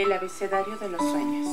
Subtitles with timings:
[0.00, 1.46] El abecedario de los sueños.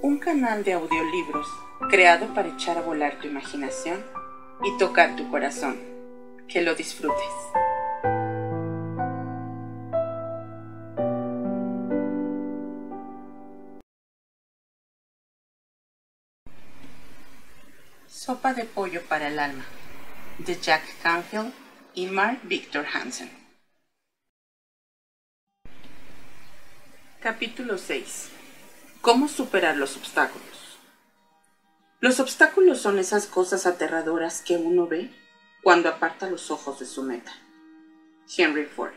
[0.00, 1.48] Un canal de audiolibros
[1.90, 4.00] creado para echar a volar tu imaginación
[4.62, 5.76] y tocar tu corazón.
[6.46, 7.18] Que lo disfrutes.
[18.06, 19.64] Sopa de pollo para el alma.
[20.38, 21.52] De Jack Canfield
[21.92, 23.37] y Mark Victor Hansen.
[27.20, 28.28] Capítulo 6.
[29.00, 30.78] ¿Cómo superar los obstáculos?
[31.98, 35.10] Los obstáculos son esas cosas aterradoras que uno ve
[35.64, 37.32] cuando aparta los ojos de su meta.
[38.36, 38.92] Henry Ford.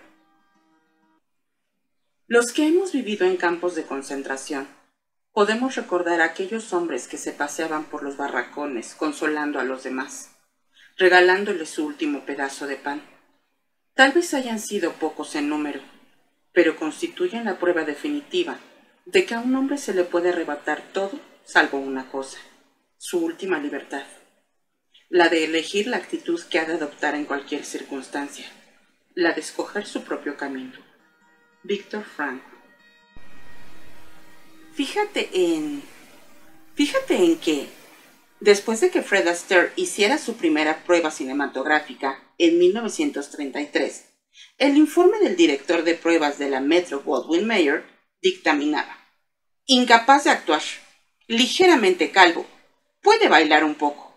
[2.28, 4.68] Los que hemos vivido en campos de concentración
[5.34, 10.30] podemos recordar a aquellos hombres que se paseaban por los barracones consolando a los demás,
[10.96, 13.02] regalándoles su último pedazo de pan.
[13.96, 15.82] Tal vez hayan sido pocos en número,
[16.54, 18.60] pero constituyen la prueba definitiva
[19.06, 22.40] de que a un hombre se le puede arrebatar todo salvo una cosa,
[22.98, 24.06] su última libertad,
[25.10, 28.46] la de elegir la actitud que ha de adoptar en cualquier circunstancia,
[29.16, 30.74] la de escoger su propio camino.
[31.64, 32.42] Víctor Frank.
[34.74, 35.84] Fíjate en...
[36.76, 37.68] Fíjate en que,
[38.40, 44.06] después de que Fred Astaire hiciera su primera prueba cinematográfica en 1933,
[44.58, 47.84] el informe del director de pruebas de la Metro Goldwyn Mayer
[48.22, 48.98] dictaminaba.
[49.66, 50.62] Incapaz de actuar,
[51.28, 52.46] ligeramente calvo,
[53.02, 54.14] puede bailar un poco.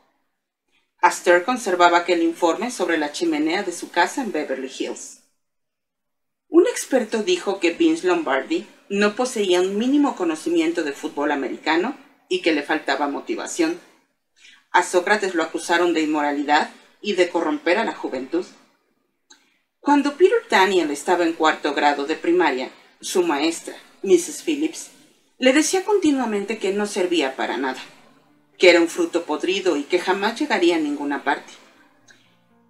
[1.00, 5.20] Astor conservaba aquel informe sobre la chimenea de su casa en Beverly Hills.
[6.48, 11.96] Un experto dijo que Vince Lombardi no poseía un mínimo conocimiento de fútbol americano
[12.28, 13.80] y que le faltaba motivación.
[14.70, 16.70] A Sócrates lo acusaron de inmoralidad
[17.00, 18.46] y de corromper a la juventud.
[19.84, 22.70] Cuando Peter Daniel estaba en cuarto grado de primaria,
[23.02, 24.42] su maestra, Mrs.
[24.42, 24.88] Phillips,
[25.36, 27.82] le decía continuamente que no servía para nada,
[28.56, 31.52] que era un fruto podrido y que jamás llegaría a ninguna parte.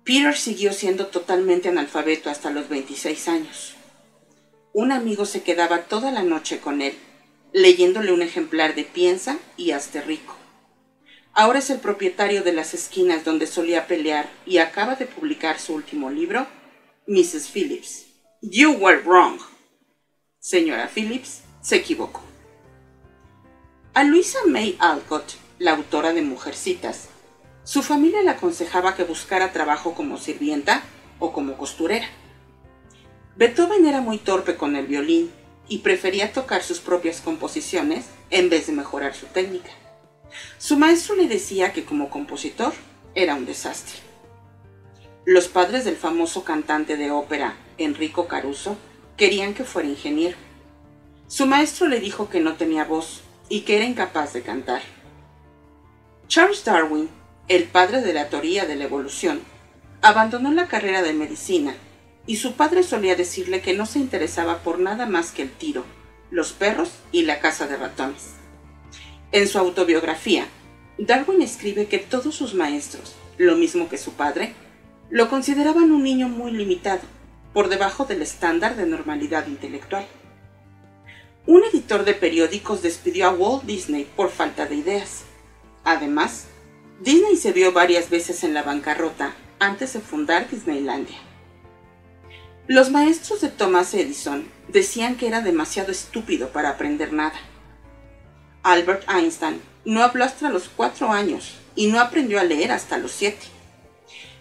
[0.03, 3.77] Peter siguió siendo totalmente analfabeto hasta los 26 años.
[4.73, 6.95] Un amigo se quedaba toda la noche con él,
[7.53, 10.35] leyéndole un ejemplar de Piensa y Hazte rico.
[11.33, 15.75] Ahora es el propietario de las esquinas donde solía pelear y acaba de publicar su
[15.75, 16.49] último libro,
[17.07, 17.51] Mrs.
[17.51, 18.07] Phillips.
[18.41, 19.39] You were wrong.
[20.39, 22.23] Señora Phillips se equivocó.
[23.93, 27.09] A Luisa May Alcott, la autora de Mujercitas,
[27.63, 30.83] su familia le aconsejaba que buscara trabajo como sirvienta
[31.19, 32.09] o como costurera.
[33.37, 35.31] Beethoven era muy torpe con el violín
[35.69, 39.71] y prefería tocar sus propias composiciones en vez de mejorar su técnica.
[40.57, 42.73] Su maestro le decía que como compositor
[43.15, 44.14] era un desastre.
[45.27, 48.77] Los padres del famoso cantante de ópera, Enrico Caruso,
[49.17, 50.37] querían que fuera ingeniero.
[51.29, 54.83] Su maestro le dijo que no tenía voz y que era incapaz de cantar.
[56.29, 57.09] Charles Darwin,
[57.49, 59.41] el padre de la teoría de la evolución,
[60.03, 61.75] abandonó la carrera de medicina
[62.27, 65.87] y su padre solía decirle que no se interesaba por nada más que el tiro,
[66.31, 68.35] los perros y la caza de ratones.
[69.33, 70.47] En su autobiografía,
[70.99, 74.55] Darwin escribe que todos sus maestros, lo mismo que su padre,
[75.15, 77.03] lo consideraban un niño muy limitado,
[77.53, 80.05] por debajo del estándar de normalidad intelectual.
[81.47, 85.23] Un editor de periódicos despidió a Walt Disney por falta de ideas.
[85.85, 86.49] Además,
[87.01, 91.19] Disney se vio varias veces en la bancarrota antes de fundar Disneylandia.
[92.67, 97.39] Los maestros de Thomas Edison decían que era demasiado estúpido para aprender nada.
[98.65, 103.13] Albert Einstein no habló hasta los cuatro años y no aprendió a leer hasta los
[103.13, 103.54] siete.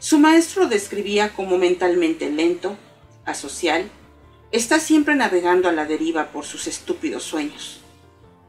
[0.03, 2.75] Su maestro describía como mentalmente lento,
[3.24, 3.90] asocial,
[4.52, 7.80] está siempre navegando a la deriva por sus estúpidos sueños.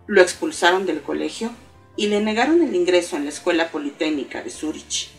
[0.08, 1.52] Lo expulsaron del colegio
[1.94, 5.10] y le negaron el ingreso en la Escuela Politécnica de Zurich.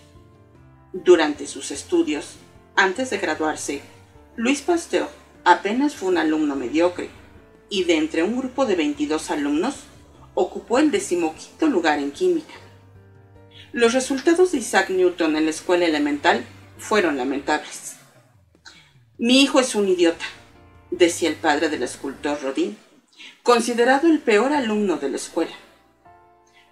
[0.91, 2.35] Durante sus estudios,
[2.75, 3.81] antes de graduarse,
[4.35, 5.07] Luis Pasteur
[5.45, 7.07] apenas fue un alumno mediocre
[7.69, 9.75] y de entre un grupo de 22 alumnos
[10.33, 12.64] ocupó el decimoquinto lugar en química.
[13.75, 16.45] Los resultados de Isaac Newton en la escuela elemental
[16.77, 17.97] fueron lamentables.
[19.17, 20.23] Mi hijo es un idiota,
[20.91, 22.77] decía el padre del escultor Rodin,
[23.43, 25.51] considerado el peor alumno de la escuela.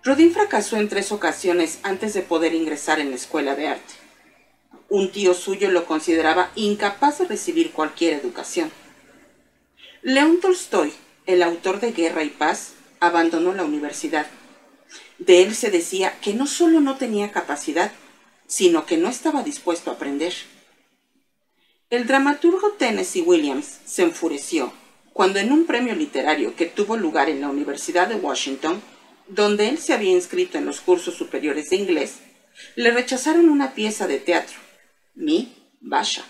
[0.02, 3.96] Rodin fracasó en tres ocasiones antes de poder ingresar en la escuela de arte.
[4.88, 8.72] Un tío suyo lo consideraba incapaz de recibir cualquier educación.
[10.04, 10.94] León Tolstoy,
[11.26, 14.26] el autor de Guerra y Paz, abandonó la universidad
[15.20, 17.92] de él se decía que no solo no tenía capacidad,
[18.48, 20.34] sino que no estaba dispuesto a aprender.
[21.90, 24.74] El dramaturgo Tennessee Williams se enfureció
[25.14, 28.82] cuando en un premio literario que tuvo lugar en la Universidad de Washington,
[29.28, 32.16] donde él se había inscrito en los cursos superiores de inglés,
[32.76, 34.58] le rechazaron una pieza de teatro,
[35.14, 36.26] Mi Basha.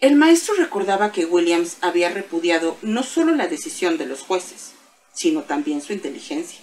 [0.00, 4.72] El maestro recordaba que Williams había repudiado no solo la decisión de los jueces,
[5.14, 6.58] sino también su inteligencia.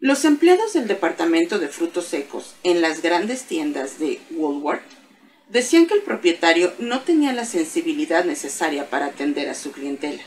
[0.00, 4.84] Los empleados del departamento de frutos secos en las grandes tiendas de Woolworth
[5.48, 10.22] decían que el propietario no tenía la sensibilidad necesaria para atender a su clientela.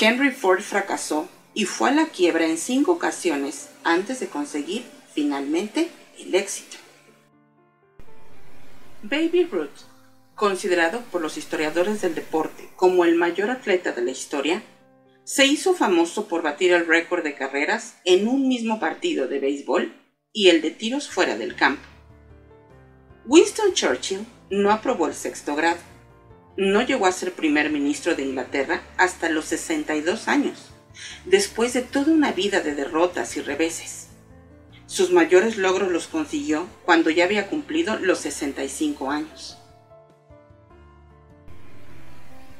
[0.00, 4.82] Henry Ford fracasó y fue a la quiebra en cinco ocasiones antes de conseguir
[5.12, 6.78] finalmente el éxito.
[9.02, 9.68] Baby Ruth,
[10.34, 14.62] considerado por los historiadores del deporte como el mayor atleta de la historia,
[15.30, 19.94] se hizo famoso por batir el récord de carreras en un mismo partido de béisbol
[20.32, 21.86] y el de tiros fuera del campo.
[23.26, 25.78] Winston Churchill no aprobó el sexto grado.
[26.56, 30.72] No llegó a ser primer ministro de Inglaterra hasta los 62 años,
[31.26, 34.08] después de toda una vida de derrotas y reveses.
[34.86, 39.56] Sus mayores logros los consiguió cuando ya había cumplido los 65 años.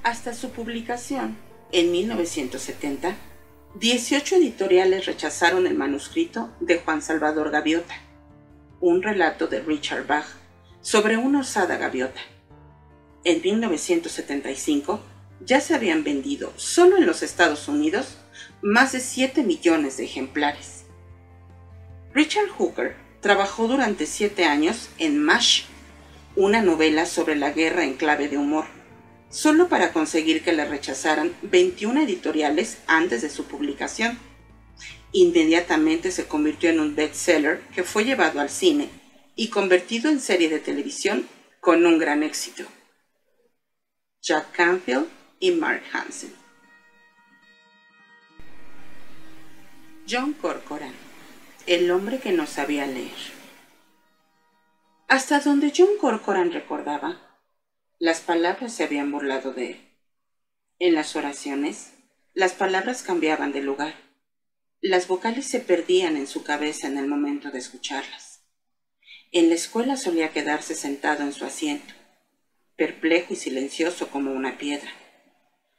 [0.05, 1.37] Hasta su publicación,
[1.73, 3.17] en 1970,
[3.75, 7.95] 18 editoriales rechazaron el manuscrito de Juan Salvador Gaviota,
[8.81, 10.27] un relato de Richard Bach
[10.81, 12.21] sobre una osada gaviota.
[13.25, 15.01] En 1975
[15.45, 18.17] ya se habían vendido solo en los Estados Unidos
[18.63, 20.85] más de 7 millones de ejemplares.
[22.13, 25.65] Richard Hooker trabajó durante siete años en MASH,
[26.35, 28.65] una novela sobre la guerra en clave de humor,
[29.31, 34.19] solo para conseguir que le rechazaran 21 editoriales antes de su publicación.
[35.13, 38.91] Inmediatamente se convirtió en un bestseller que fue llevado al cine
[39.35, 41.27] y convertido en serie de televisión
[41.61, 42.65] con un gran éxito.
[44.21, 46.35] Jack Canfield y Mark Hansen.
[50.07, 50.93] John Corcoran
[51.67, 53.11] el hombre que no sabía leer.
[55.07, 57.19] Hasta donde John Corcoran recordaba,
[58.01, 59.81] las palabras se habían burlado de él.
[60.79, 61.93] En las oraciones,
[62.33, 63.95] las palabras cambiaban de lugar.
[64.81, 68.41] Las vocales se perdían en su cabeza en el momento de escucharlas.
[69.33, 71.93] En la escuela solía quedarse sentado en su asiento,
[72.75, 74.91] perplejo y silencioso como una piedra,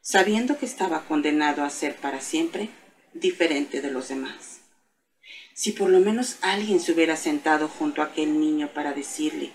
[0.01, 2.69] sabiendo que estaba condenado a ser para siempre
[3.15, 4.61] diferente de los demás.
[5.55, 9.51] Si por lo menos alguien se hubiera sentado junto a aquel niño para decirle,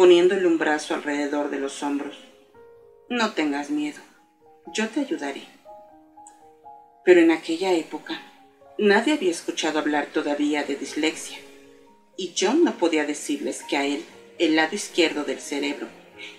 [0.00, 2.16] poniéndole un brazo alrededor de los hombros,
[3.10, 4.00] no tengas miedo,
[4.72, 5.42] yo te ayudaré.
[7.04, 8.18] Pero en aquella época
[8.78, 11.36] nadie había escuchado hablar todavía de dislexia,
[12.16, 14.02] y John no podía decirles que a él,
[14.38, 15.86] el lado izquierdo del cerebro,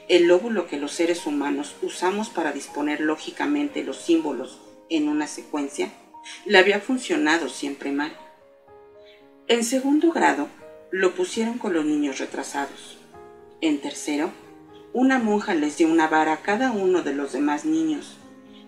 [0.08, 4.60] el lóbulo que los seres humanos usamos para disponer lógicamente los símbolos
[4.90, 5.92] en una secuencia,
[6.48, 8.12] le había funcionado siempre mal.
[9.48, 10.48] En segundo grado,
[10.90, 12.98] lo pusieron con los niños retrasados.
[13.62, 14.32] En tercero,
[14.92, 18.18] una monja les dio una vara a cada uno de los demás niños,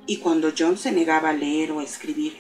[0.06, 2.36] y cuando John se negaba a leer o escribir,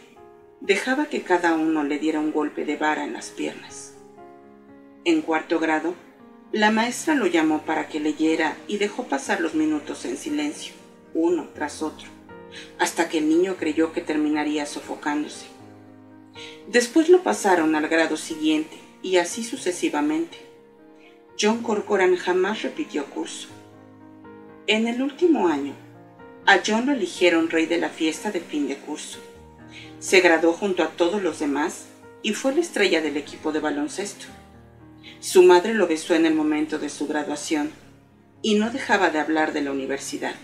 [0.61, 3.95] dejaba que cada uno le diera un golpe de vara en las piernas.
[5.03, 5.95] En cuarto grado,
[6.51, 10.75] la maestra lo llamó para que leyera y dejó pasar los minutos en silencio,
[11.15, 12.07] uno tras otro,
[12.77, 15.47] hasta que el niño creyó que terminaría sofocándose.
[16.67, 20.42] Después lo pasaron al grado siguiente y así sucesivamente.
[21.39, 23.47] John Corcoran jamás repitió curso.
[24.67, 25.73] En el último año,
[26.45, 29.19] a John lo eligieron rey de la fiesta de fin de curso.
[29.99, 31.85] Se graduó junto a todos los demás
[32.21, 34.25] y fue la estrella del equipo de baloncesto.
[35.19, 37.71] Su madre lo besó en el momento de su graduación
[38.41, 40.35] y no dejaba de hablar de la universidad.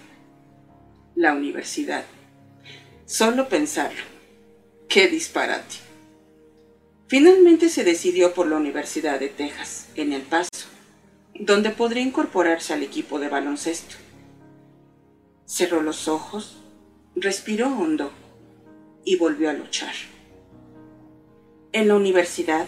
[1.15, 2.05] La universidad.
[3.05, 4.01] Solo pensarlo
[4.89, 5.75] ¡Qué disparate!
[7.08, 10.67] Finalmente se decidió por la Universidad de Texas, en El Paso,
[11.39, 13.96] donde podría incorporarse al equipo de baloncesto.
[15.46, 16.58] Cerró los ojos,
[17.15, 18.12] respiró hondo
[19.05, 19.93] y volvió a luchar.
[21.72, 22.67] En la universidad,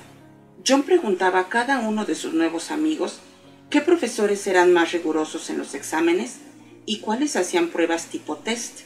[0.65, 3.19] John preguntaba a cada uno de sus nuevos amigos
[3.69, 6.37] qué profesores eran más rigurosos en los exámenes
[6.85, 8.81] y cuáles hacían pruebas tipo test.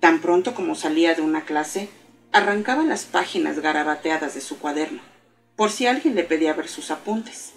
[0.00, 1.90] Tan pronto como salía de una clase,
[2.32, 5.02] arrancaba las páginas garabateadas de su cuaderno,
[5.54, 7.52] por si alguien le pedía ver sus apuntes.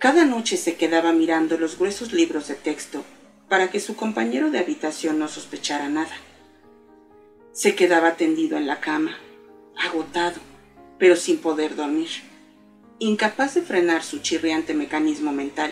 [0.00, 3.04] Cada noche se quedaba mirando los gruesos libros de texto
[3.50, 6.16] para que su compañero de habitación no sospechara nada.
[7.52, 9.18] Se quedaba tendido en la cama,
[9.76, 10.40] agotado,
[10.98, 12.08] pero sin poder dormir,
[12.98, 15.70] incapaz de frenar su chirriante mecanismo mental.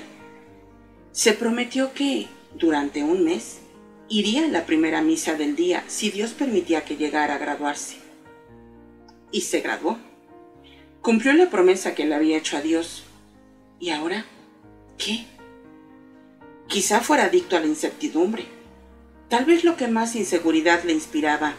[1.11, 3.61] Se prometió que, durante un mes,
[4.11, 7.97] iría a la primera misa del día si Dios permitía que llegara a graduarse.
[9.33, 9.97] Y se graduó.
[11.01, 13.05] Cumplió la promesa que le había hecho a Dios.
[13.81, 14.25] ¿Y ahora
[14.97, 15.27] qué?
[16.67, 18.45] Quizá fuera adicto a la incertidumbre.
[19.29, 21.55] Tal vez lo que más inseguridad le inspiraba,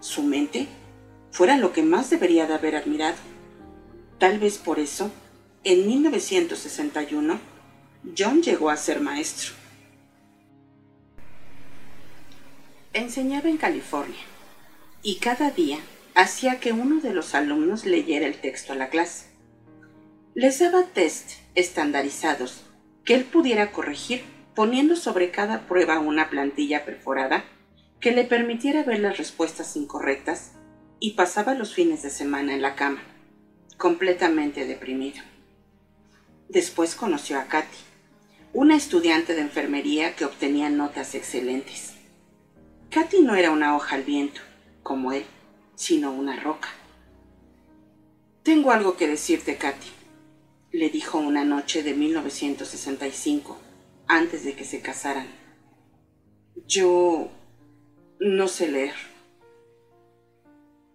[0.00, 0.66] su mente,
[1.30, 3.16] fuera lo que más debería de haber admirado.
[4.18, 5.10] Tal vez por eso,
[5.64, 7.38] en 1961,
[8.16, 9.52] John llegó a ser maestro.
[12.92, 14.18] Enseñaba en California
[15.02, 15.78] y cada día
[16.14, 19.26] hacía que uno de los alumnos leyera el texto a la clase.
[20.34, 22.62] Les daba test estandarizados
[23.04, 24.22] que él pudiera corregir
[24.54, 27.44] poniendo sobre cada prueba una plantilla perforada
[28.00, 30.52] que le permitiera ver las respuestas incorrectas
[31.00, 33.00] y pasaba los fines de semana en la cama,
[33.76, 35.22] completamente deprimido.
[36.48, 37.78] Después conoció a Katy,
[38.52, 41.94] una estudiante de enfermería que obtenía notas excelentes.
[42.90, 44.40] Katy no era una hoja al viento,
[44.82, 45.24] como él,
[45.74, 46.68] sino una roca.
[48.42, 49.86] Tengo algo que decirte, Katy,
[50.72, 53.58] le dijo una noche de 1965,
[54.06, 55.28] antes de que se casaran.
[56.66, 57.30] Yo
[58.18, 58.94] no sé leer.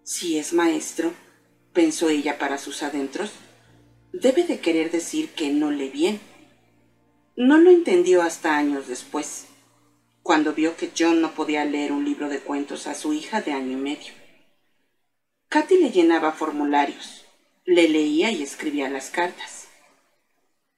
[0.02, 1.12] Si es maestro,
[1.72, 3.32] pensó ella para sus adentros,
[4.12, 6.20] debe de querer decir que no lee bien.
[7.36, 9.46] No lo entendió hasta años después
[10.26, 13.52] cuando vio que John no podía leer un libro de cuentos a su hija de
[13.52, 14.12] año y medio.
[15.48, 17.24] Katy le llenaba formularios,
[17.64, 19.65] le leía y escribía las cartas.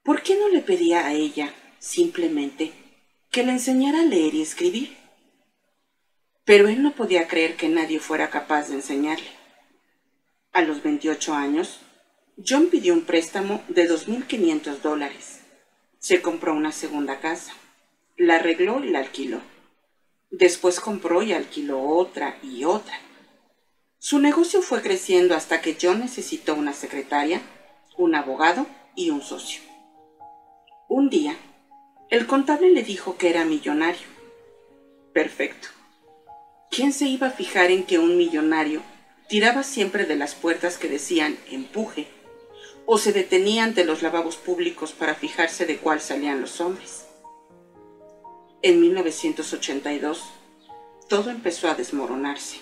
[0.08, 2.72] ¿Por qué no le pedía a ella, simplemente,
[3.30, 4.96] que le enseñara a leer y escribir?
[6.46, 9.28] Pero él no podía creer que nadie fuera capaz de enseñarle.
[10.52, 11.80] A los 28 años,
[12.42, 15.40] John pidió un préstamo de 2.500 dólares.
[15.98, 17.52] Se compró una segunda casa
[18.16, 19.42] la arregló y la alquiló.
[20.30, 22.98] Después compró y alquiló otra y otra.
[23.98, 27.42] Su negocio fue creciendo hasta que John necesitó una secretaria,
[27.98, 29.68] un abogado y un socio.
[30.90, 31.36] Un día,
[32.08, 34.08] el contable le dijo que era millonario.
[35.12, 35.68] Perfecto.
[36.70, 38.80] ¿Quién se iba a fijar en que un millonario
[39.28, 42.08] tiraba siempre de las puertas que decían empuje
[42.86, 47.04] o se detenía ante los lavabos públicos para fijarse de cuál salían los hombres?
[48.62, 50.24] En 1982,
[51.06, 52.60] todo empezó a desmoronarse.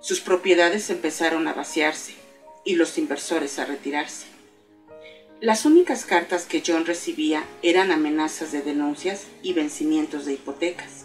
[0.00, 2.14] Sus propiedades empezaron a vaciarse
[2.62, 4.35] y los inversores a retirarse.
[5.42, 11.04] Las únicas cartas que John recibía eran amenazas de denuncias y vencimientos de hipotecas.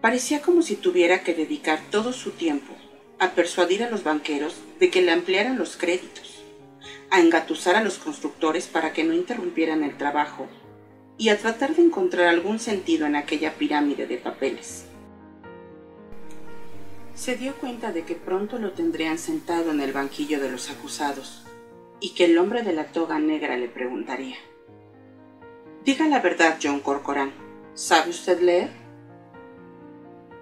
[0.00, 2.74] Parecía como si tuviera que dedicar todo su tiempo
[3.20, 6.42] a persuadir a los banqueros de que le ampliaran los créditos,
[7.08, 10.48] a engatusar a los constructores para que no interrumpieran el trabajo
[11.16, 14.86] y a tratar de encontrar algún sentido en aquella pirámide de papeles.
[17.14, 21.43] Se dio cuenta de que pronto lo tendrían sentado en el banquillo de los acusados
[22.00, 24.36] y que el hombre de la toga negra le preguntaría,
[25.84, 27.32] Diga la verdad, John Corcoran,
[27.74, 28.70] ¿sabe usted leer?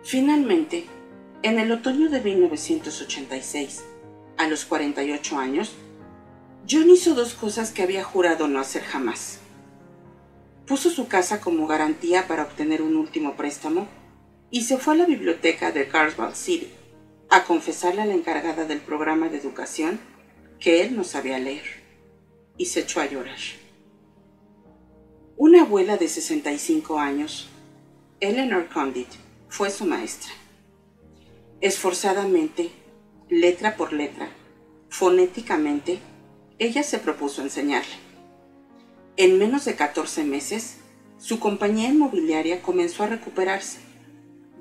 [0.04, 0.86] Finalmente,
[1.42, 3.84] en el otoño de 1986,
[4.36, 5.72] a los 48 años,
[6.70, 9.40] John hizo dos cosas que había jurado no hacer jamás.
[10.64, 13.88] Puso su casa como garantía para obtener un último préstamo
[14.52, 16.70] y se fue a la biblioteca de Carlsbad City
[17.30, 19.98] a confesarle a la encargada del programa de educación
[20.62, 21.64] que él no sabía leer
[22.56, 23.38] y se echó a llorar.
[25.36, 27.48] Una abuela de 65 años,
[28.20, 29.08] Eleanor Condit,
[29.48, 30.30] fue su maestra.
[31.60, 32.70] Esforzadamente,
[33.28, 34.28] letra por letra,
[34.88, 35.98] fonéticamente,
[36.60, 37.96] ella se propuso enseñarle.
[39.16, 40.76] En menos de 14 meses,
[41.18, 43.80] su compañía inmobiliaria comenzó a recuperarse.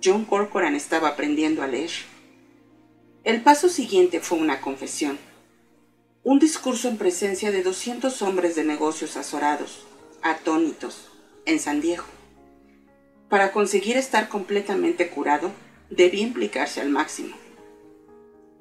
[0.04, 1.92] John Corcoran estaba aprendiendo a leer.
[3.24, 5.20] El paso siguiente fue una confesión.
[6.24, 9.88] Un discurso en presencia de 200 hombres de negocios azorados,
[10.22, 11.10] atónitos,
[11.48, 12.04] en San Diego.
[13.28, 15.52] Para conseguir estar completamente curado,
[15.90, 17.36] debía implicarse al máximo.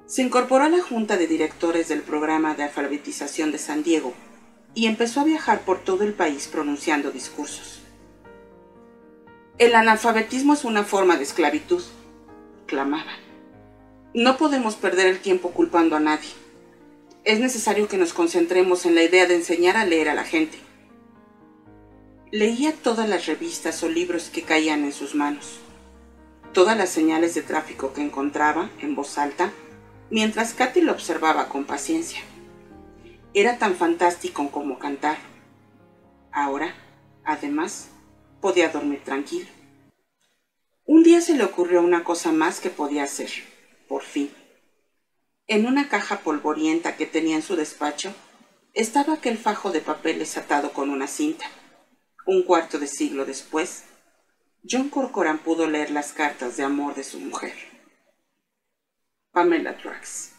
[0.07, 4.15] Se incorporó a la junta de directores del programa de alfabetización de San Diego
[4.73, 7.83] y empezó a viajar por todo el país pronunciando discursos.
[9.59, 11.83] El analfabetismo es una forma de esclavitud,
[12.65, 13.11] clamaba.
[14.15, 16.29] No podemos perder el tiempo culpando a nadie.
[17.23, 20.57] Es necesario que nos concentremos en la idea de enseñar a leer a la gente.
[22.31, 25.59] Leía todas las revistas o libros que caían en sus manos,
[26.51, 29.51] todas las señales de tráfico que encontraba en voz alta,
[30.09, 32.21] mientras Katy lo observaba con paciencia.
[33.35, 35.17] Era tan fantástico como cantar.
[36.31, 36.73] Ahora,
[37.23, 37.89] además,
[38.41, 39.49] podía dormir tranquilo.
[40.85, 43.29] Un día se le ocurrió una cosa más que podía hacer,
[43.87, 44.31] por fin.
[45.51, 48.13] En una caja polvorienta que tenía en su despacho
[48.73, 51.43] estaba aquel fajo de papeles atado con una cinta.
[52.25, 53.83] Un cuarto de siglo después,
[54.63, 57.53] John Corcoran pudo leer las cartas de amor de su mujer.
[59.33, 60.31] Pamela Trax.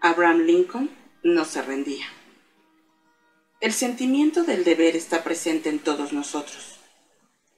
[0.00, 0.90] Abraham Lincoln
[1.22, 2.06] no se rendía.
[3.60, 6.80] El sentimiento del deber está presente en todos nosotros.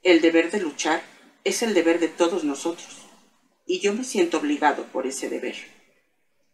[0.02, 1.02] El deber de luchar
[1.44, 3.09] es el deber de todos nosotros,
[3.70, 5.54] y yo me siento obligado por ese deber.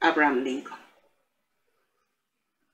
[0.01, 0.79] Abraham Lincoln.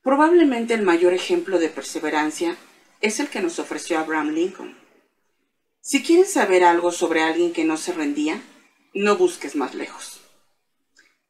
[0.02, 2.56] Probablemente el mayor ejemplo de perseverancia
[3.00, 4.76] es el que nos ofreció Abraham Lincoln.
[5.80, 8.42] Si quieres saber algo sobre alguien que no se rendía,
[8.94, 10.22] no busques más lejos.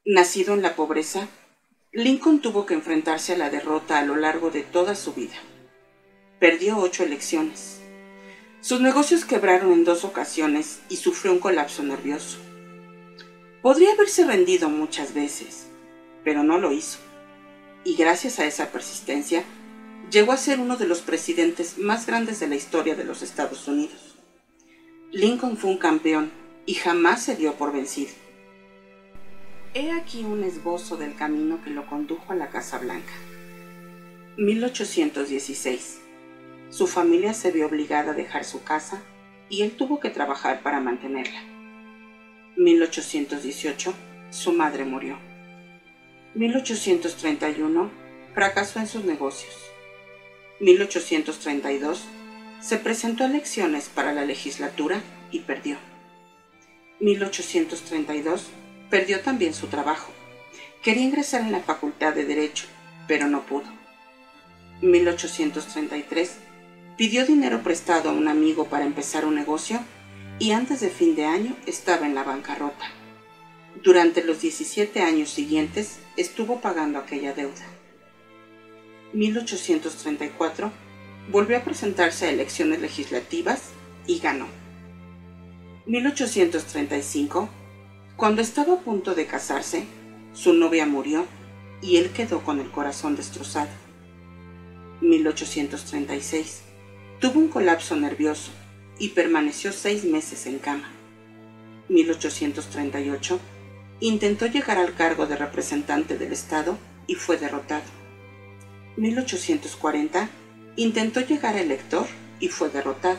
[0.07, 1.29] Nacido en la pobreza,
[1.93, 5.37] Lincoln tuvo que enfrentarse a la derrota a lo largo de toda su vida.
[6.41, 7.79] Perdió ocho elecciones.
[8.63, 12.39] Sus negocios quebraron en dos ocasiones y sufrió un colapso nervioso.
[13.63, 15.69] Podría haberse rendido muchas veces,
[16.25, 16.99] pero no lo hizo.
[17.85, 19.45] Y gracias a esa persistencia,
[20.11, 23.69] llegó a ser uno de los presidentes más grandes de la historia de los Estados
[23.69, 24.17] Unidos.
[25.13, 26.33] Lincoln fue un campeón
[26.67, 28.11] y jamás se dio por vencido.
[29.75, 33.13] He aquí un esbozo del camino que lo condujo a la Casa Blanca.
[34.39, 36.01] 1816.
[36.71, 39.03] Su familia se vio obligada a dejar su casa
[39.49, 41.52] y él tuvo que trabajar para mantenerla.
[42.63, 43.95] 1818.
[44.31, 45.19] Su madre murió.
[46.35, 47.91] 1831.
[48.35, 49.55] Fracasó en sus negocios.
[50.61, 52.05] 1832.
[52.61, 55.77] Se presentó a elecciones para la legislatura y perdió.
[57.01, 58.47] 1832
[58.89, 60.13] perdió también su trabajo.
[60.83, 62.67] Quería ingresar en la Facultad de Derecho,
[63.09, 63.67] pero no pudo.
[64.83, 66.37] 1833
[66.97, 69.81] pidió dinero prestado a un amigo para empezar un negocio
[70.43, 72.87] y antes de fin de año estaba en la bancarrota.
[73.81, 77.65] Durante los 17 años siguientes estuvo pagando aquella deuda.
[79.13, 80.73] 1834
[81.31, 83.69] volvió a presentarse a elecciones legislativas
[84.09, 84.49] y ganó.
[85.87, 87.49] 1835,
[88.17, 89.85] cuando estaba a punto de casarse,
[90.33, 91.25] su novia murió
[91.81, 93.71] y él quedó con el corazón destrozado.
[95.03, 96.63] 1836,
[97.21, 98.51] tuvo un colapso nervioso
[99.03, 100.89] y permaneció seis meses en cama.
[101.89, 103.41] 1838,
[103.99, 107.83] intentó llegar al cargo de representante del Estado y fue derrotado.
[108.97, 110.29] 1840,
[110.77, 112.07] intentó llegar elector
[112.39, 113.19] y fue derrotado.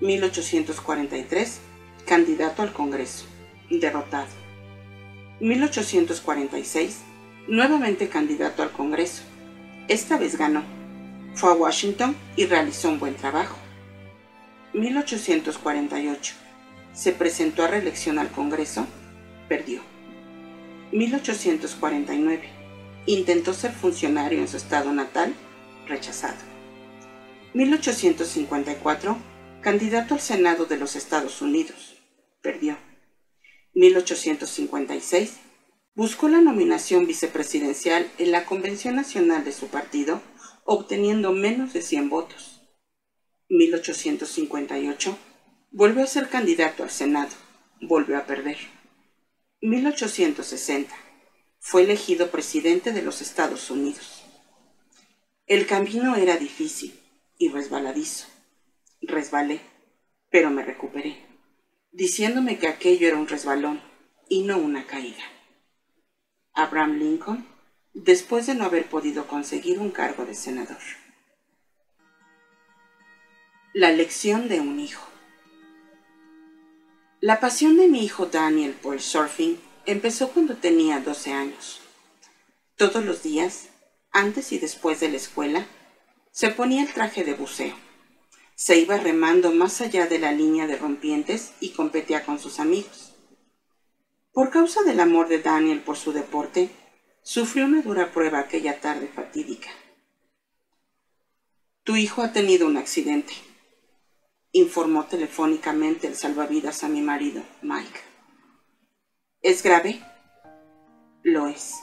[0.00, 1.60] 1843,
[2.04, 3.26] candidato al Congreso,
[3.70, 4.26] derrotado.
[5.38, 6.98] 1846,
[7.46, 9.22] nuevamente candidato al Congreso.
[9.86, 10.64] Esta vez ganó.
[11.36, 13.63] Fue a Washington y realizó un buen trabajo.
[14.74, 16.34] 1848,
[16.92, 18.86] se presentó a reelección al Congreso,
[19.48, 19.80] perdió.
[20.92, 22.48] 1849,
[23.06, 25.32] intentó ser funcionario en su estado natal,
[25.86, 26.38] rechazado.
[27.54, 29.16] 1854,
[29.60, 31.94] candidato al Senado de los Estados Unidos.
[32.42, 32.76] Perdió.
[33.74, 35.38] 1856.
[35.94, 40.20] Buscó la nominación vicepresidencial en la Convención Nacional de su partido,
[40.64, 42.53] obteniendo menos de 100 votos.
[43.56, 45.18] 1858.
[45.70, 47.32] Volvió a ser candidato al Senado.
[47.80, 48.58] Volvió a perder.
[49.60, 50.94] 1860.
[51.58, 54.22] Fue elegido presidente de los Estados Unidos.
[55.46, 56.98] El camino era difícil
[57.38, 58.26] y resbaladizo
[59.06, 59.60] resbalé,
[60.30, 61.16] pero me recuperé,
[61.92, 63.80] diciéndome que aquello era un resbalón
[64.28, 65.22] y no una caída.
[66.52, 67.46] Abraham Lincoln,
[67.92, 70.78] después de no haber podido conseguir un cargo de senador.
[73.74, 75.06] La lección de un hijo.
[77.20, 81.80] La pasión de mi hijo Daniel por el surfing empezó cuando tenía 12 años.
[82.76, 83.68] Todos los días,
[84.10, 85.66] antes y después de la escuela,
[86.30, 87.74] se ponía el traje de buceo
[88.54, 93.12] se iba remando más allá de la línea de rompientes y competía con sus amigos.
[94.32, 96.70] Por causa del amor de Daniel por su deporte,
[97.22, 99.70] sufrió una dura prueba aquella tarde fatídica.
[101.82, 103.34] Tu hijo ha tenido un accidente,
[104.54, 108.00] informó telefónicamente el salvavidas a mi marido, Mike.
[109.42, 110.00] ¿Es grave?
[111.24, 111.74] Lo es.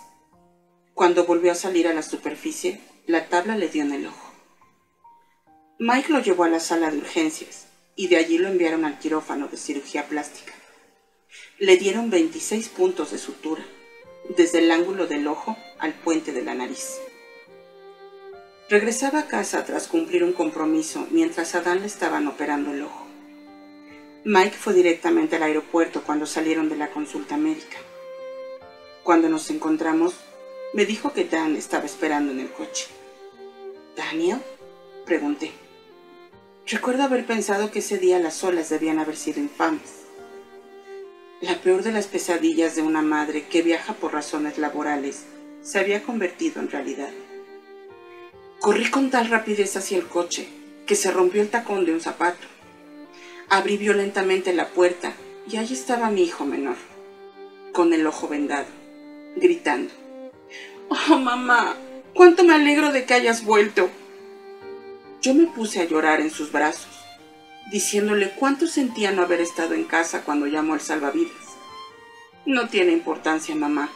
[0.94, 4.34] Cuando volvió a salir a la superficie, la tabla le dio en el ojo.
[5.80, 9.50] Mike lo llevó a la sala de urgencias y de allí lo enviaron al quirófano
[9.50, 10.54] de cirugía plástica.
[11.60, 13.66] Le dieron 26 puntos de sutura,
[14.38, 17.02] desde el ángulo del ojo al puente de la nariz.
[18.72, 23.06] Regresaba a casa tras cumplir un compromiso mientras a Dan le estaban operando el ojo.
[24.24, 27.76] Mike fue directamente al aeropuerto cuando salieron de la consulta médica.
[29.04, 30.14] Cuando nos encontramos,
[30.72, 32.88] me dijo que Dan estaba esperando en el coche.
[33.98, 34.40] ¿Daniel?
[35.06, 35.52] Pregunté.
[36.66, 40.06] Recuerdo haber pensado que ese día las olas debían haber sido infames.
[41.42, 45.26] La peor de las pesadillas de una madre que viaja por razones laborales
[45.62, 47.12] se había convertido en realidad.
[48.62, 50.47] Corrí con tal rapidez hacia el coche
[50.86, 52.45] que se rompió el tacón de un zapato.
[53.50, 55.13] Abrí violentamente la puerta
[55.50, 56.76] y allí estaba mi hijo menor,
[57.74, 58.67] con el ojo vendado,
[59.36, 59.91] gritando.
[60.89, 61.76] Oh, mamá,
[62.13, 63.89] cuánto me alegro de que hayas vuelto.
[65.24, 66.91] Yo me puse a llorar en sus brazos,
[67.71, 71.58] diciéndole cuánto sentía no haber estado en casa cuando llamó el salvavidas.
[72.45, 73.89] No tiene importancia, mamá,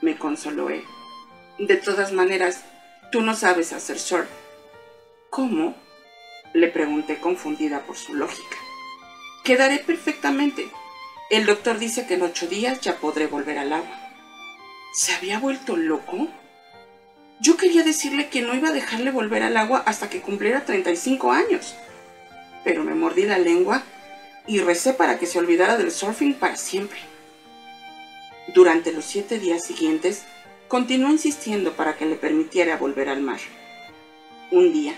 [0.00, 0.84] me consoló él.
[1.58, 2.64] De todas maneras,
[3.10, 4.28] tú no sabes hacer surf.
[5.30, 5.74] ¿Cómo?
[6.52, 8.56] Le pregunté confundida por su lógica.
[9.44, 10.68] Quedaré perfectamente.
[11.30, 14.00] El doctor dice que en ocho días ya podré volver al agua.
[14.94, 16.28] ¿Se había vuelto loco?
[17.40, 21.32] Yo quería decirle que no iba a dejarle volver al agua hasta que cumpliera 35
[21.32, 21.74] años.
[22.64, 23.82] Pero me mordí la lengua
[24.46, 26.98] y recé para que se olvidara del surfing para siempre.
[28.54, 30.24] Durante los siete días siguientes,
[30.68, 33.40] continuó insistiendo para que le permitiera volver al mar.
[34.50, 34.94] Un día,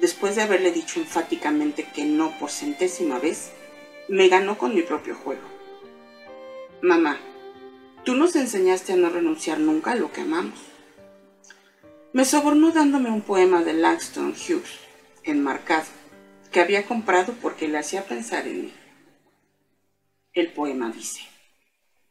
[0.00, 3.52] después de haberle dicho enfáticamente que no por centésima vez,
[4.08, 5.42] me ganó con mi propio juego.
[6.82, 7.18] Mamá,
[8.04, 10.58] Tú nos enseñaste a no renunciar nunca a lo que amamos.
[12.14, 14.80] Me sobornó dándome un poema de Langston Hughes,
[15.22, 15.86] enmarcado,
[16.50, 18.74] que había comprado porque le hacía pensar en mí.
[20.32, 21.20] El poema dice,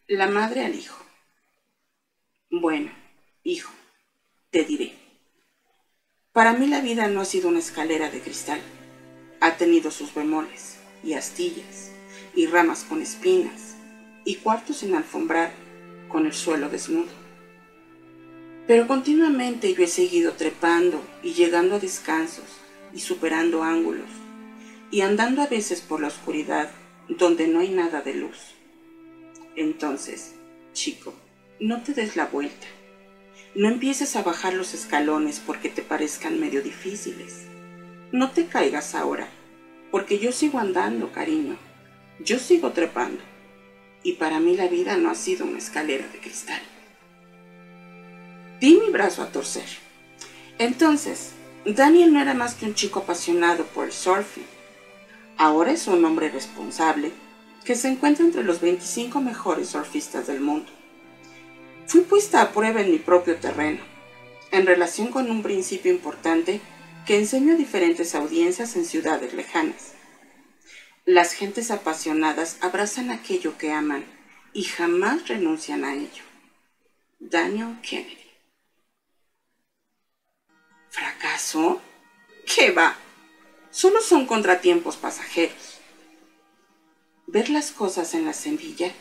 [0.07, 1.03] La madre al hijo.
[2.51, 2.89] Bueno,
[3.43, 3.71] hijo,
[4.49, 4.93] te diré.
[6.31, 8.59] Para mí la vida no ha sido una escalera de cristal.
[9.39, 11.91] Ha tenido sus bemoles y astillas
[12.33, 13.75] y ramas con espinas
[14.25, 15.51] y cuartos sin alfombrar
[16.07, 17.11] con el suelo desnudo.
[18.65, 22.57] Pero continuamente yo he seguido trepando y llegando a descansos
[22.91, 24.09] y superando ángulos
[24.89, 26.71] y andando a veces por la oscuridad
[27.09, 28.55] donde no hay nada de luz.
[29.55, 30.33] Entonces,
[30.73, 31.13] chico,
[31.59, 32.67] no te des la vuelta.
[33.53, 37.45] No empieces a bajar los escalones porque te parezcan medio difíciles.
[38.11, 39.27] No te caigas ahora,
[39.91, 41.57] porque yo sigo andando, cariño.
[42.19, 43.21] Yo sigo trepando
[44.03, 46.61] y para mí la vida no ha sido una escalera de cristal.
[48.61, 49.67] Di mi brazo a torcer.
[50.57, 51.33] Entonces,
[51.65, 54.45] Daniel no era más que un chico apasionado por el surfing.
[55.37, 57.11] Ahora es un hombre responsable
[57.65, 60.71] que se encuentra entre los 25 mejores surfistas del mundo.
[61.89, 63.83] Fui puesta a prueba en mi propio terreno,
[64.51, 66.61] en relación con un principio importante
[67.07, 69.93] que enseño a diferentes audiencias en ciudades lejanas.
[71.05, 74.05] Las gentes apasionadas abrazan aquello que aman
[74.53, 76.21] y jamás renuncian a ello.
[77.17, 78.29] Daniel Kennedy.
[80.89, 81.81] ¿Fracaso?
[82.45, 82.97] ¿Qué va?
[83.71, 85.79] Solo son contratiempos pasajeros.
[87.25, 88.93] Ver las cosas en la semilla,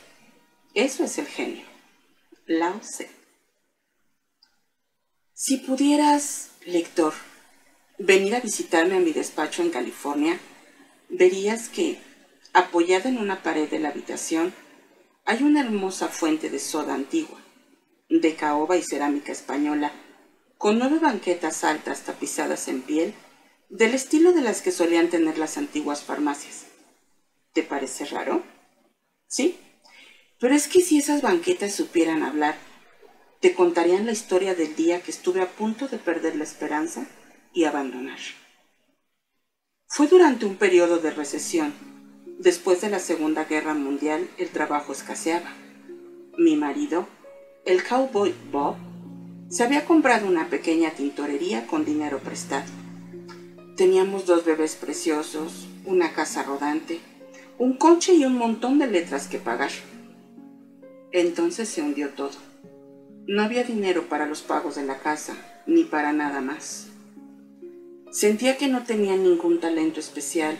[0.72, 1.67] eso es el genio.
[2.48, 3.10] Lao Tse.
[5.34, 7.12] Si pudieras, lector,
[7.98, 10.40] venir a visitarme a mi despacho en California,
[11.10, 12.00] verías que,
[12.54, 14.54] apoyada en una pared de la habitación,
[15.26, 17.38] hay una hermosa fuente de soda antigua,
[18.08, 19.92] de caoba y cerámica española,
[20.56, 23.14] con nueve banquetas altas tapizadas en piel,
[23.68, 26.64] del estilo de las que solían tener las antiguas farmacias.
[27.52, 28.42] ¿Te parece raro?
[29.26, 29.60] Sí,
[30.40, 32.56] pero es que si esas banquetas supieran hablar,
[33.40, 37.06] te contarían la historia del día que estuve a punto de perder la esperanza
[37.52, 38.18] y abandonar.
[39.86, 41.72] Fue durante un periodo de recesión.
[42.38, 45.52] Después de la Segunda Guerra Mundial, el trabajo escaseaba.
[46.36, 47.08] Mi marido,
[47.64, 48.76] el cowboy Bob,
[49.48, 52.70] se había comprado una pequeña tintorería con dinero prestado.
[53.76, 57.00] Teníamos dos bebés preciosos, una casa rodante,
[57.58, 59.70] un coche y un montón de letras que pagar.
[61.12, 62.36] Entonces se hundió todo.
[63.26, 66.88] No había dinero para los pagos de la casa, ni para nada más.
[68.10, 70.56] Sentía que no tenía ningún talento especial,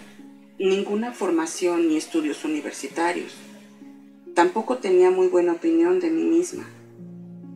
[0.59, 3.35] ninguna formación ni estudios universitarios.
[4.35, 6.69] Tampoco tenía muy buena opinión de mí misma,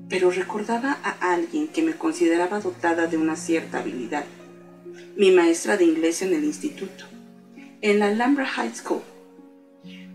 [0.08, 4.24] pero recordaba a alguien que me consideraba dotada de una cierta habilidad,
[5.16, 7.04] mi maestra de inglés en el instituto,
[7.80, 9.02] en la Alhambra High School.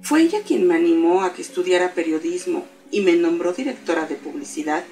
[0.08, 4.86] Fue ella quien me animó a que estudiara periodismo y me nombró directora de publicidad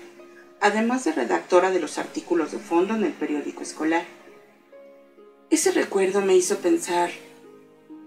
[0.60, 4.04] además de redactora de los artículos de fondo en el periódico escolar.
[5.50, 7.12] Ese recuerdo me hizo pensar,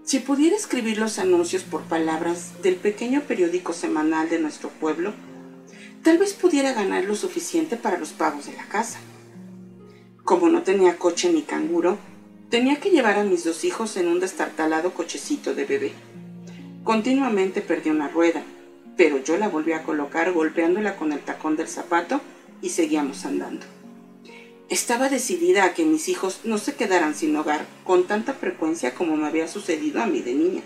[0.03, 5.11] si pudiera escribir los anuncios por palabras del pequeño periódico semanal de nuestro pueblo,
[6.03, 8.99] tal vez pudiera ganar lo suficiente para los pagos de la casa.
[10.23, 11.97] Como no tenía coche ni canguro,
[12.51, 15.93] tenía que llevar a mis dos hijos en un destartalado cochecito de bebé.
[16.89, 18.41] Continuamente perdí una rueda,
[18.97, 22.19] pero yo la volví a colocar golpeándola con el tacón del zapato
[22.63, 23.63] y seguíamos andando.
[24.69, 29.17] Estaba decidida a que mis hijos no se quedaran sin hogar con tanta frecuencia como
[29.17, 30.61] me había sucedido a mí de niña.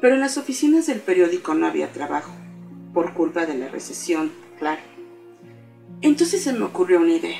[0.00, 2.32] Pero en las oficinas del periódico no había trabajo,
[2.92, 4.82] por culpa de la recesión, claro.
[6.02, 7.38] Entonces se me ocurrió una idea.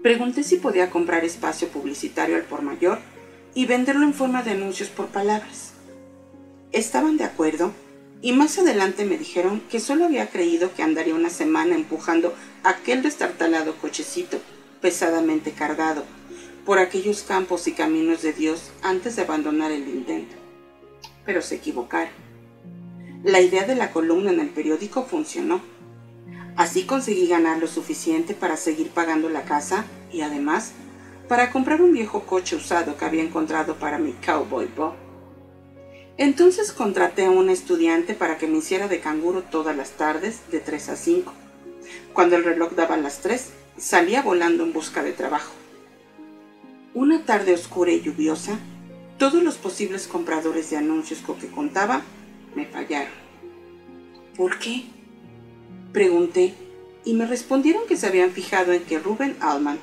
[0.00, 3.00] Pregunté si podía comprar espacio publicitario al por mayor
[3.52, 5.74] y venderlo en forma de anuncios por palabras.
[6.72, 7.72] Estaban de acuerdo
[8.22, 13.02] y más adelante me dijeron que solo había creído que andaría una semana empujando aquel
[13.02, 14.38] destartalado cochecito
[14.80, 16.04] pesadamente cargado
[16.64, 20.36] por aquellos campos y caminos de Dios antes de abandonar el intento.
[21.26, 22.12] Pero se equivocaron.
[23.24, 25.60] La idea de la columna en el periódico funcionó.
[26.56, 30.72] Así conseguí ganar lo suficiente para seguir pagando la casa y además
[31.28, 35.09] para comprar un viejo coche usado que había encontrado para mi cowboy Bob.
[36.20, 40.60] Entonces contraté a un estudiante para que me hiciera de canguro todas las tardes de
[40.60, 41.32] 3 a 5.
[42.12, 45.54] Cuando el reloj daba las 3, salía volando en busca de trabajo.
[46.92, 48.58] Una tarde oscura y lluviosa,
[49.16, 52.02] todos los posibles compradores de anuncios con que contaba
[52.54, 53.14] me fallaron.
[54.36, 54.84] ¿Por qué?
[55.94, 56.52] Pregunté
[57.02, 59.78] y me respondieron que se habían fijado en que Rubén Allman,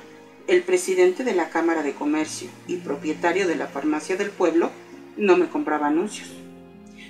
[0.46, 4.70] el presidente de la Cámara de Comercio y propietario de la farmacia del pueblo,
[5.18, 6.28] no me compraba anuncios.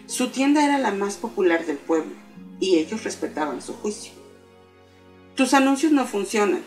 [0.06, 2.12] Su tienda era la más popular del pueblo
[2.58, 4.12] y ellos respetaban su juicio.
[5.34, 6.62] Tus anuncios no funcionan,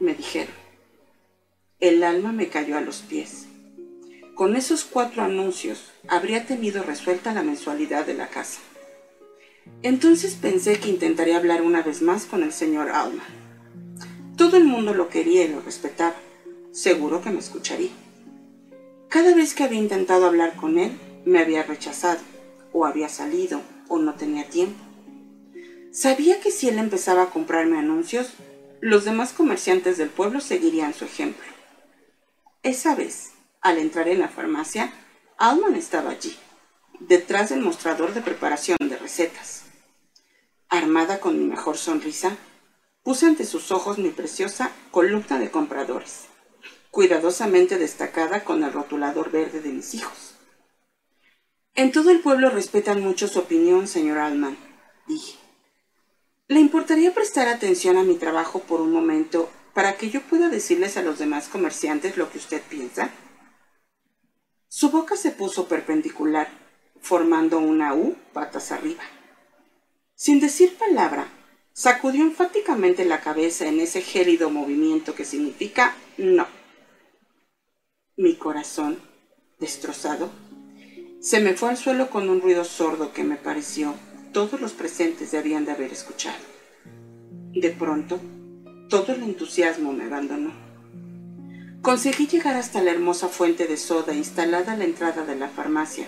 [0.00, 0.54] me dijeron.
[1.78, 3.46] El alma me cayó a los pies.
[4.34, 8.60] Con esos cuatro anuncios habría tenido resuelta la mensualidad de la casa.
[9.82, 13.24] Entonces pensé que intentaría hablar una vez más con el señor Alma.
[14.36, 16.16] Todo el mundo lo quería y lo respetaba.
[16.72, 17.90] Seguro que me escucharía.
[19.10, 22.20] Cada vez que había intentado hablar con él, me había rechazado,
[22.72, 24.78] o había salido, o no tenía tiempo.
[25.90, 28.34] Sabía que si él empezaba a comprarme anuncios,
[28.80, 31.44] los demás comerciantes del pueblo seguirían su ejemplo.
[32.62, 34.92] Esa vez, al entrar en la farmacia,
[35.38, 36.36] Alman estaba allí,
[37.00, 39.64] detrás del mostrador de preparación de recetas.
[40.68, 42.36] Armada con mi mejor sonrisa,
[43.02, 46.29] puse ante sus ojos mi preciosa columna de compradores
[46.90, 50.34] cuidadosamente destacada con el rotulador verde de mis hijos.
[51.74, 54.56] En todo el pueblo respetan mucho su opinión, señor Alman,
[55.06, 55.38] dije.
[56.48, 60.96] ¿Le importaría prestar atención a mi trabajo por un momento para que yo pueda decirles
[60.96, 63.10] a los demás comerciantes lo que usted piensa?
[64.68, 66.48] Su boca se puso perpendicular,
[67.00, 69.02] formando una U patas arriba.
[70.16, 71.28] Sin decir palabra,
[71.72, 76.46] sacudió enfáticamente la cabeza en ese gélido movimiento que significa no
[78.20, 78.98] mi corazón,
[79.58, 80.28] destrozado,
[81.20, 83.94] se me fue al suelo con un ruido sordo que me pareció
[84.34, 86.36] todos los presentes debían de haber escuchado.
[87.54, 88.20] De pronto,
[88.90, 90.52] todo el entusiasmo me abandonó.
[91.80, 96.06] Conseguí llegar hasta la hermosa fuente de soda instalada a la entrada de la farmacia,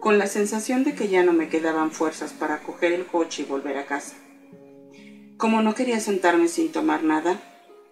[0.00, 3.44] con la sensación de que ya no me quedaban fuerzas para coger el coche y
[3.44, 4.16] volver a casa.
[5.36, 7.40] Como no quería sentarme sin tomar nada,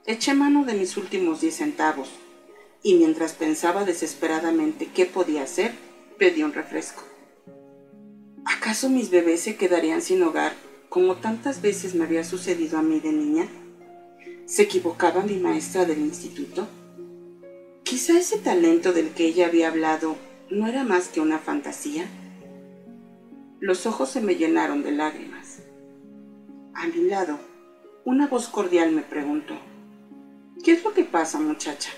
[0.05, 2.11] eché mano de mis últimos diez centavos
[2.87, 5.73] y mientras pensaba desesperadamente qué podía hacer,
[6.19, 7.03] pedí un refresco.
[8.45, 10.53] ¿Acaso mis bebés se quedarían sin hogar
[10.89, 13.49] como tantas veces me había sucedido a mí de niña?
[14.45, 16.69] ¿Se equivocaba mi maestra del instituto?
[17.83, 20.15] Quizá ese talento del que ella había hablado
[20.49, 22.07] no era más que una fantasía.
[23.59, 25.59] Los ojos se me llenaron de lágrimas.
[26.73, 27.41] A mi lado,
[28.05, 29.55] una voz cordial me preguntó,
[30.63, 31.91] ¿qué es lo que pasa, muchacha?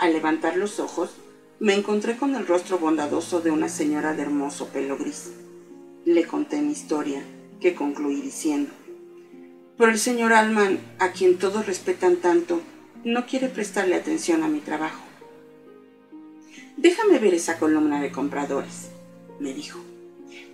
[0.00, 1.10] Al levantar los ojos,
[1.58, 5.30] me encontré con el rostro bondadoso de una señora de hermoso pelo gris.
[6.06, 7.22] Le conté mi historia,
[7.60, 8.70] que concluí diciendo,
[9.76, 12.62] pero el señor Alman, a quien todos respetan tanto,
[13.04, 15.02] no quiere prestarle atención a mi trabajo.
[16.78, 18.88] Déjame ver esa columna de compradores,
[19.38, 19.80] me dijo.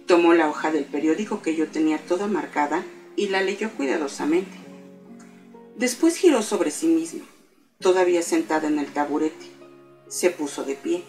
[0.09, 2.83] Tomó la hoja del periódico que yo tenía toda marcada
[3.15, 4.59] y la leyó cuidadosamente.
[5.77, 7.23] Después giró sobre sí mismo
[7.81, 9.47] todavía sentada en el taburete.
[10.09, 11.05] Se puso de pie,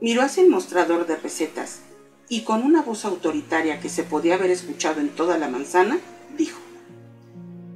[0.00, 1.80] miró hacia el mostrador de recetas
[2.28, 5.98] y con una voz autoritaria que se podía haber escuchado en toda la manzana,
[6.36, 6.58] dijo,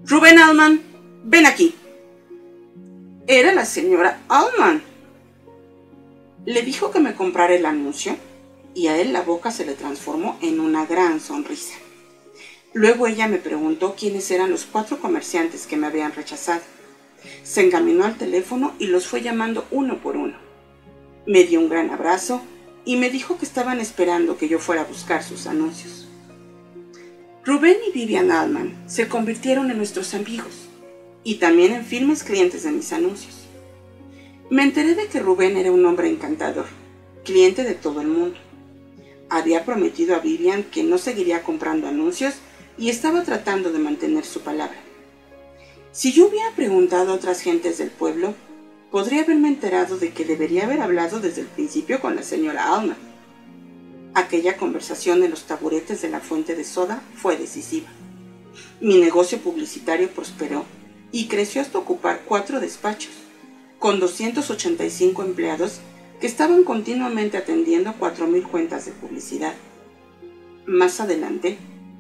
[0.04, 0.82] Rubén Alman,
[1.24, 1.74] ven aquí.
[3.26, 4.82] Era la señora Alman.
[6.44, 8.16] Le dijo que me comprara el anuncio
[8.74, 11.74] y a él la boca se le transformó en una gran sonrisa.
[12.74, 16.62] Luego ella me preguntó quiénes eran los cuatro comerciantes que me habían rechazado.
[17.42, 20.36] Se encaminó al teléfono y los fue llamando uno por uno.
[21.26, 22.42] Me dio un gran abrazo
[22.84, 26.08] y me dijo que estaban esperando que yo fuera a buscar sus anuncios.
[27.44, 30.68] Rubén y Vivian Alman se convirtieron en nuestros amigos
[31.24, 33.46] y también en firmes clientes de mis anuncios.
[34.50, 36.66] Me enteré de que Rubén era un hombre encantador,
[37.24, 38.36] cliente de todo el mundo.
[39.30, 42.34] Había prometido a Vivian que no seguiría comprando anuncios
[42.76, 44.81] y estaba tratando de mantener su palabra.
[45.92, 48.32] Si yo hubiera preguntado a otras gentes del pueblo,
[48.90, 52.96] podría haberme enterado de que debería haber hablado desde el principio con la señora Alma.
[54.14, 57.88] Aquella conversación en los taburetes de la fuente de soda fue decisiva.
[58.80, 60.64] Mi negocio publicitario prosperó
[61.12, 63.12] y creció hasta ocupar cuatro despachos,
[63.78, 65.80] con 285 empleados
[66.22, 69.52] que estaban continuamente atendiendo 4.000 cuentas de publicidad.
[70.64, 71.58] Más adelante,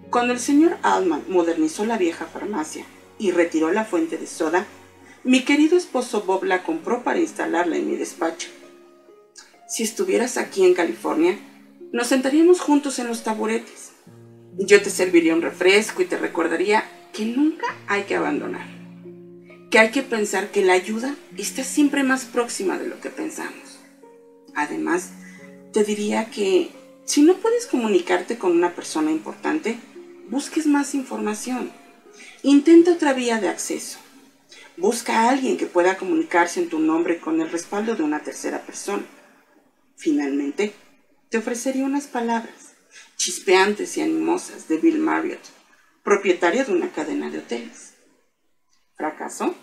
[0.08, 2.86] cuando el señor Altman modernizó la vieja farmacia
[3.22, 4.66] y retiró la fuente de soda,
[5.22, 8.48] mi querido esposo Bob la compró para instalarla en mi despacho.
[9.68, 11.38] Si estuvieras aquí en California,
[11.92, 13.92] nos sentaríamos juntos en los taburetes.
[14.58, 18.66] Yo te serviría un refresco y te recordaría que nunca hay que abandonar.
[19.70, 23.78] Que hay que pensar que la ayuda está siempre más próxima de lo que pensamos.
[24.56, 25.12] Además,
[25.72, 26.70] te diría que
[27.04, 29.78] si no puedes comunicarte con una persona importante,
[30.28, 31.70] busques más información.
[32.44, 33.98] Intenta otra vía de acceso.
[34.76, 38.62] Busca a alguien que pueda comunicarse en tu nombre con el respaldo de una tercera
[38.62, 39.04] persona.
[39.96, 40.72] Finalmente,
[41.28, 42.74] te ofrecería unas palabras
[43.16, 45.40] chispeantes y animosas de Bill Marriott,
[46.02, 47.94] propietario de una cadena de hoteles.
[48.96, 49.54] ¿Fracaso?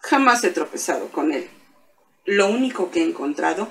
[0.00, 1.48] Jamás he tropezado con él.
[2.26, 3.68] Lo único que he encontrado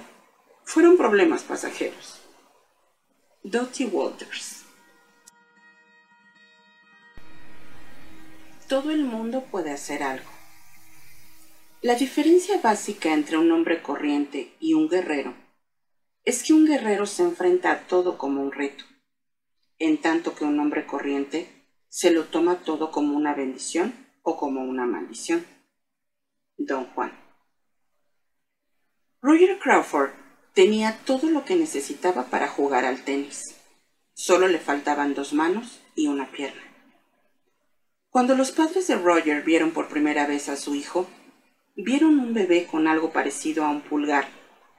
[0.64, 2.20] fueron problemas pasajeros.
[3.44, 4.57] Dottie Walters.
[8.68, 10.30] Todo el mundo puede hacer algo.
[11.82, 15.34] La diferencia básica entre un hombre corriente y un guerrero
[16.26, 18.84] es que un guerrero se enfrenta a todo como un reto,
[19.80, 21.48] en tanto que un hombre corriente
[21.88, 25.46] se lo toma todo como una bendición o como una maldición.
[26.58, 27.14] Don Juan.
[29.22, 30.10] Roger Crawford
[30.54, 33.56] tenía todo lo que necesitaba para jugar al tenis.
[34.14, 36.67] Solo le faltaban dos manos y una pierna.
[38.18, 41.08] Cuando los padres de Roger vieron por primera vez a su hijo,
[41.76, 44.28] vieron un bebé con algo parecido a un pulgar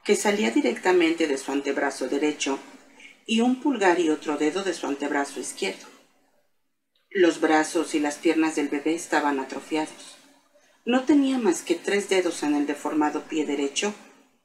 [0.02, 2.58] que salía directamente de su antebrazo derecho
[3.26, 5.86] y un pulgar y otro dedo de su antebrazo izquierdo.
[7.10, 10.18] Los brazos y las piernas del bebé estaban atrofiados.
[10.84, 13.94] No tenía más que tres dedos en el deformado pie derecho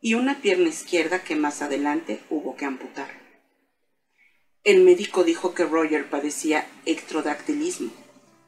[0.02, 3.10] y una pierna izquierda que más adelante hubo que amputar.
[4.64, 7.92] El médico dijo que Roger padecía ectrodactilismo,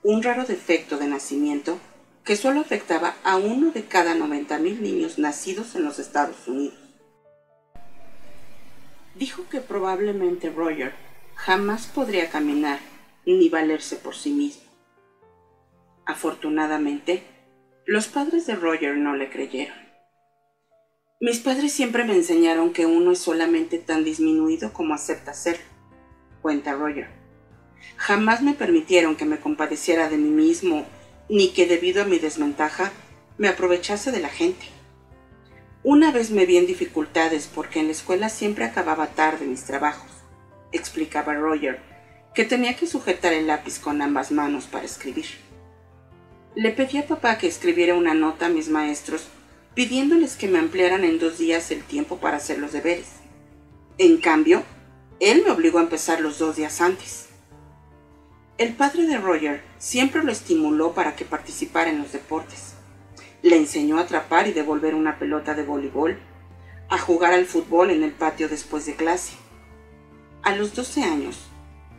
[0.08, 1.80] un raro defecto de nacimiento
[2.24, 6.78] que solo afectaba a uno de cada 90.000 niños nacidos en los Estados Unidos.
[9.16, 10.94] Dijo que probablemente Roger
[11.34, 12.78] jamás podría caminar
[13.26, 14.62] ni valerse por sí mismo.
[16.06, 17.24] Afortunadamente,
[17.88, 19.78] los padres de Roger no le creyeron.
[21.20, 25.60] Mis padres siempre me enseñaron que uno es solamente tan disminuido como acepta ser,
[26.44, 27.15] cuenta Roger.
[27.98, 30.86] Jamás me permitieron que me compadeciera de mí mismo
[31.30, 32.92] ni que debido a mi desventaja
[33.38, 34.68] me aprovechase de la gente.
[35.84, 40.10] Una vez me vi en dificultades porque en la escuela siempre acababa tarde mis trabajos,
[40.72, 41.80] explicaba Roger,
[42.34, 45.26] que tenía que sujetar el lápiz con ambas manos para escribir.
[46.56, 49.28] Le pedí a papá que escribiera una nota a mis maestros
[49.76, 53.08] pidiéndoles que me ampliaran en dos días el tiempo para hacer los deberes.
[53.98, 54.64] En cambio,
[55.20, 57.25] él me obligó a empezar los dos días antes.
[58.58, 62.76] El padre de Roger siempre lo estimuló para que participara en los deportes.
[63.42, 66.18] Le enseñó a atrapar y devolver una pelota de voleibol,
[66.88, 69.34] a jugar al fútbol en el patio después de clase.
[70.42, 71.48] A los 12 años,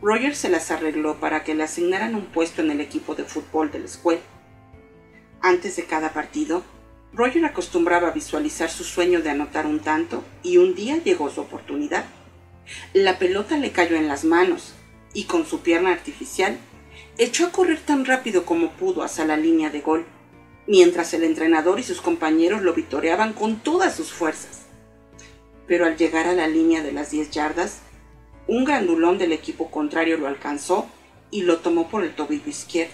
[0.01, 3.69] Roger se las arregló para que le asignaran un puesto en el equipo de fútbol
[3.69, 4.21] de la escuela.
[5.41, 6.63] Antes de cada partido,
[7.13, 11.39] Roger acostumbraba a visualizar su sueño de anotar un tanto y un día llegó su
[11.39, 12.05] oportunidad.
[12.93, 14.73] La pelota le cayó en las manos
[15.17, 16.59] y con su pierna artificial
[17.17, 20.05] echó a correr tan rápido como pudo hacia la línea de gol,
[20.67, 24.67] mientras el entrenador y sus compañeros lo vitoreaban con todas sus fuerzas.
[25.65, 27.79] Pero al llegar a la línea de las 10 yardas,
[28.45, 30.85] un grandulón del equipo contrario lo alcanzó
[31.31, 32.93] y lo tomó por el tobillo izquierdo.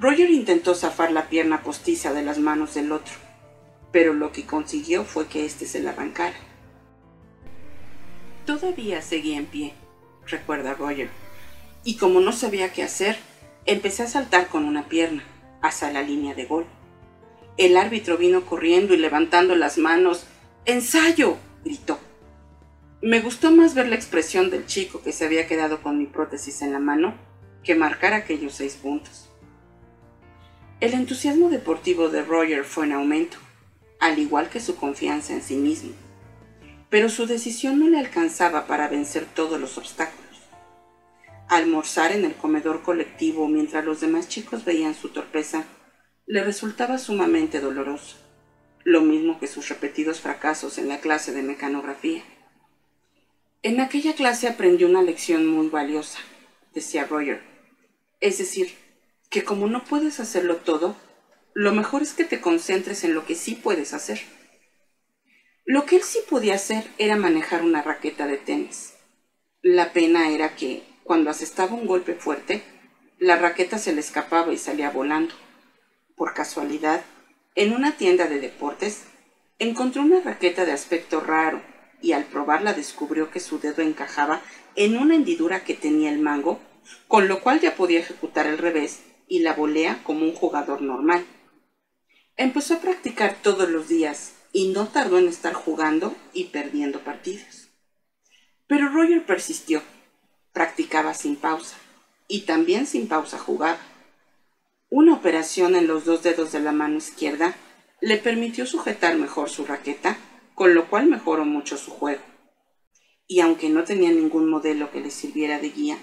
[0.00, 3.14] Roger intentó zafar la pierna postiza de las manos del otro,
[3.92, 6.34] pero lo que consiguió fue que éste se la arrancara.
[8.44, 9.74] Todavía seguía en pie,
[10.26, 11.08] recuerda Roger,
[11.84, 13.16] y como no sabía qué hacer,
[13.64, 15.22] empecé a saltar con una pierna
[15.62, 16.66] hacia la línea de gol.
[17.56, 20.26] El árbitro vino corriendo y levantando las manos.
[20.64, 21.36] ¡Ensayo!
[21.64, 21.98] gritó.
[23.02, 26.62] Me gustó más ver la expresión del chico que se había quedado con mi prótesis
[26.62, 27.14] en la mano
[27.62, 29.28] que marcar aquellos seis puntos.
[30.80, 33.38] El entusiasmo deportivo de Roger fue en aumento,
[33.98, 35.92] al igual que su confianza en sí mismo,
[36.90, 40.26] pero su decisión no le alcanzaba para vencer todos los obstáculos.
[41.48, 45.64] Almorzar en el comedor colectivo mientras los demás chicos veían su torpeza
[46.26, 48.16] le resultaba sumamente doloroso,
[48.82, 52.24] lo mismo que sus repetidos fracasos en la clase de mecanografía.
[53.62, 56.18] En aquella clase aprendió una lección muy valiosa,
[56.74, 57.42] decía Roger.
[58.20, 58.74] Es decir,
[59.30, 60.96] que como no puedes hacerlo todo,
[61.54, 64.20] lo mejor es que te concentres en lo que sí puedes hacer.
[65.68, 68.94] Lo que él sí podía hacer era manejar una raqueta de tenis.
[69.62, 72.62] La pena era que, cuando asestaba un golpe fuerte,
[73.18, 75.34] la raqueta se le escapaba y salía volando.
[76.14, 77.02] Por casualidad,
[77.56, 79.06] en una tienda de deportes,
[79.58, 81.60] encontró una raqueta de aspecto raro
[82.00, 84.42] y al probarla descubrió que su dedo encajaba
[84.76, 86.60] en una hendidura que tenía el mango,
[87.08, 91.26] con lo cual ya podía ejecutar el revés y la volea como un jugador normal.
[92.36, 97.68] Empezó a practicar todos los días y no tardó en estar jugando y perdiendo partidos.
[98.66, 99.82] Pero Roger persistió,
[100.54, 101.76] practicaba sin pausa
[102.26, 103.78] y también sin pausa jugaba.
[104.88, 107.54] Una operación en los dos dedos de la mano izquierda
[108.00, 110.16] le permitió sujetar mejor su raqueta,
[110.54, 112.22] con lo cual mejoró mucho su juego.
[113.26, 115.98] Y aunque no tenía ningún modelo que le sirviera de guía,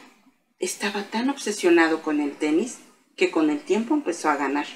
[0.59, 2.77] estaba tan obsesionado con el tenis
[3.15, 4.67] que con el tiempo empezó a ganar.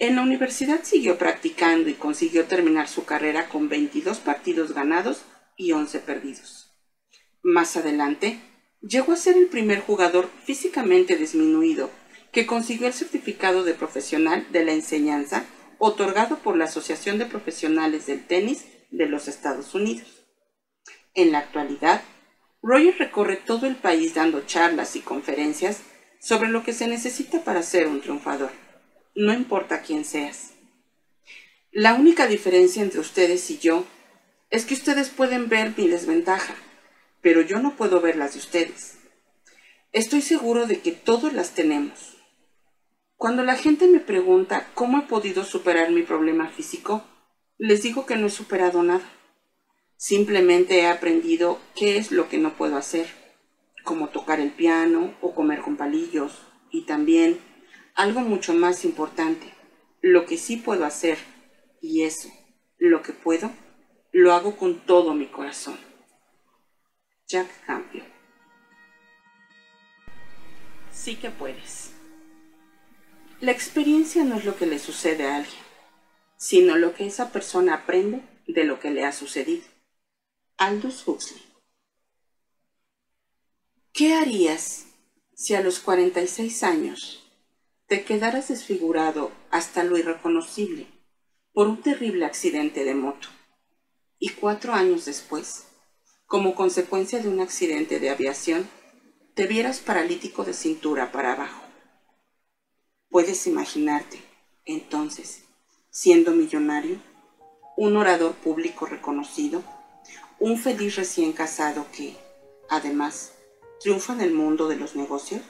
[0.00, 5.22] En la universidad siguió practicando y consiguió terminar su carrera con 22 partidos ganados
[5.56, 6.70] y 11 perdidos.
[7.42, 8.38] Más adelante,
[8.80, 11.90] llegó a ser el primer jugador físicamente disminuido
[12.30, 15.44] que consiguió el certificado de profesional de la enseñanza
[15.78, 20.26] otorgado por la Asociación de Profesionales del Tenis de los Estados Unidos.
[21.14, 22.02] En la actualidad,
[22.62, 25.80] Roger recorre todo el país dando charlas y conferencias
[26.20, 28.50] sobre lo que se necesita para ser un triunfador,
[29.18, 30.52] no importa quién seas.
[31.72, 33.84] La única diferencia entre ustedes y yo
[34.48, 36.54] es que ustedes pueden ver mi desventaja,
[37.20, 38.96] pero yo no puedo ver las de ustedes.
[39.90, 42.16] Estoy seguro de que todos las tenemos.
[43.16, 47.02] Cuando la gente me pregunta cómo he podido superar mi problema físico,
[47.56, 49.10] les digo que no he superado nada.
[49.96, 53.08] Simplemente he aprendido qué es lo que no puedo hacer,
[53.82, 57.40] como tocar el piano o comer con palillos, y también,
[57.98, 59.52] algo mucho más importante,
[60.02, 61.18] lo que sí puedo hacer,
[61.82, 62.28] y eso,
[62.78, 63.50] lo que puedo,
[64.12, 65.76] lo hago con todo mi corazón.
[67.26, 68.06] Jack Campion.
[70.92, 71.90] Sí que puedes.
[73.40, 75.62] La experiencia no es lo que le sucede a alguien,
[76.36, 79.66] sino lo que esa persona aprende de lo que le ha sucedido.
[80.56, 81.42] Aldous Huxley.
[83.92, 84.86] ¿Qué harías
[85.34, 87.24] si a los 46 años
[87.88, 90.86] te quedaras desfigurado hasta lo irreconocible
[91.54, 93.28] por un terrible accidente de moto
[94.18, 95.64] y cuatro años después,
[96.26, 98.68] como consecuencia de un accidente de aviación,
[99.34, 101.62] te vieras paralítico de cintura para abajo?
[103.08, 104.20] Puedes imaginarte,
[104.66, 105.44] entonces,
[105.90, 107.00] siendo millonario,
[107.78, 109.62] un orador público reconocido,
[110.38, 112.18] un feliz recién casado que,
[112.68, 113.32] además,
[113.80, 115.40] triunfa en el mundo de los negocios?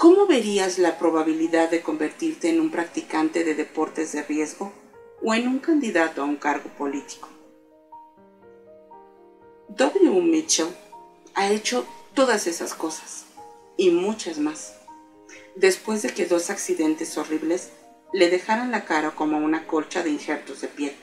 [0.00, 4.72] ¿Cómo verías la probabilidad de convertirte en un practicante de deportes de riesgo
[5.22, 7.28] o en un candidato a un cargo político?
[9.68, 10.22] W.
[10.22, 10.68] Mitchell
[11.34, 11.84] ha hecho
[12.14, 13.26] todas esas cosas
[13.76, 14.74] y muchas más
[15.54, 17.68] después de que dos accidentes horribles
[18.14, 20.94] le dejaran la cara como una colcha de injertos de piel,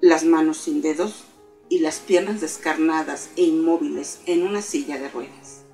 [0.00, 1.24] las manos sin dedos
[1.68, 5.65] y las piernas descarnadas e inmóviles en una silla de ruedas.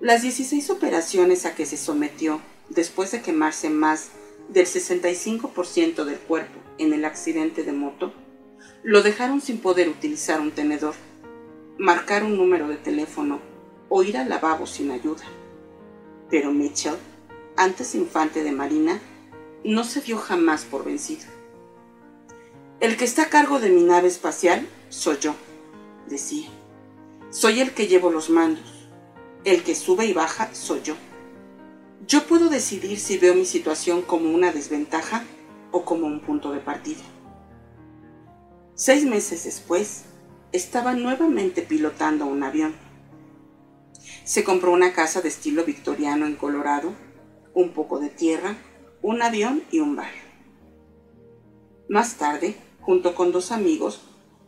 [0.00, 2.40] Las 16 operaciones a que se sometió
[2.70, 4.08] después de quemarse más
[4.48, 8.14] del 65% del cuerpo en el accidente de moto,
[8.82, 10.94] lo dejaron sin poder utilizar un tenedor,
[11.76, 13.40] marcar un número de teléfono
[13.90, 15.24] o ir al lavabo sin ayuda.
[16.30, 16.96] Pero Mitchell,
[17.58, 18.98] antes infante de Marina,
[19.64, 21.26] no se dio jamás por vencido.
[22.80, 25.34] El que está a cargo de mi nave espacial soy yo,
[26.08, 26.48] decía.
[27.28, 28.79] Soy el que llevo los mandos.
[29.42, 30.96] El que sube y baja soy yo.
[32.06, 35.24] Yo puedo decidir si veo mi situación como una desventaja
[35.70, 37.00] o como un punto de partida.
[38.74, 40.04] Seis meses después,
[40.52, 42.74] estaba nuevamente pilotando un avión.
[44.24, 46.92] Se compró una casa de estilo victoriano en Colorado,
[47.54, 48.58] un poco de tierra,
[49.00, 50.12] un avión y un bar.
[51.88, 54.02] Más tarde, junto con dos amigos,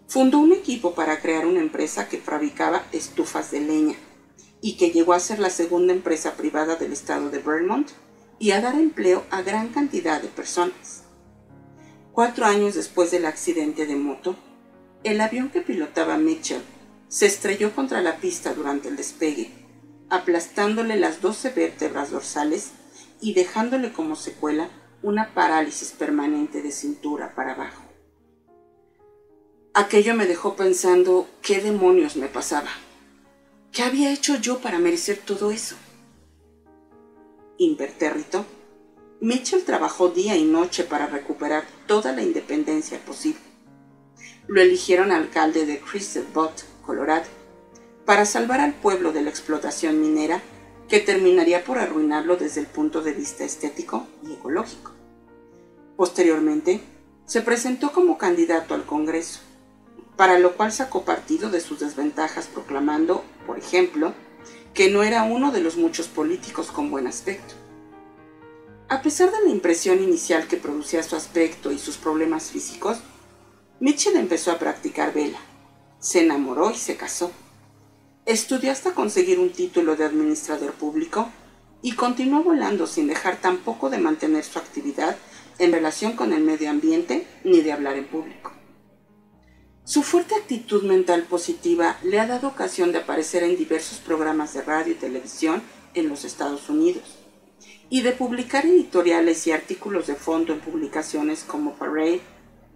[0.06, 3.96] fundó un equipo para crear una empresa que fabricaba estufas de leña
[4.62, 7.90] y que llegó a ser la segunda empresa privada del estado de Vermont
[8.38, 11.02] y a dar empleo a gran cantidad de personas.
[12.12, 14.36] Cuatro años después del accidente de moto,
[15.04, 16.62] el avión que pilotaba Mitchell
[17.08, 19.50] se estrelló contra la pista durante el despegue,
[20.08, 22.70] aplastándole las 12 vértebras dorsales
[23.20, 24.68] y dejándole como secuela
[25.02, 27.82] una parálisis permanente de cintura para abajo.
[29.74, 32.70] Aquello me dejó pensando qué demonios me pasaba.
[33.72, 35.76] ¿Qué había hecho yo para merecer todo eso?
[37.56, 38.44] Impertérrito,
[39.22, 43.40] Mitchell trabajó día y noche para recuperar toda la independencia posible.
[44.46, 45.80] Lo eligieron alcalde de
[46.34, 47.24] Butte, Colorado,
[48.04, 50.42] para salvar al pueblo de la explotación minera
[50.86, 54.92] que terminaría por arruinarlo desde el punto de vista estético y ecológico.
[55.96, 56.82] Posteriormente,
[57.24, 59.40] se presentó como candidato al Congreso
[60.16, 64.12] para lo cual sacó partido de sus desventajas proclamando, por ejemplo,
[64.74, 67.54] que no era uno de los muchos políticos con buen aspecto.
[68.88, 72.98] A pesar de la impresión inicial que producía su aspecto y sus problemas físicos,
[73.80, 75.38] Mitchell empezó a practicar vela,
[75.98, 77.32] se enamoró y se casó.
[78.26, 81.28] Estudió hasta conseguir un título de administrador público
[81.80, 85.16] y continuó volando sin dejar tampoco de mantener su actividad
[85.58, 88.52] en relación con el medio ambiente ni de hablar en público.
[89.84, 94.62] Su fuerte actitud mental positiva le ha dado ocasión de aparecer en diversos programas de
[94.62, 95.60] radio y televisión
[95.94, 97.02] en los Estados Unidos
[97.90, 102.20] y de publicar editoriales y artículos de fondo en publicaciones como Parade,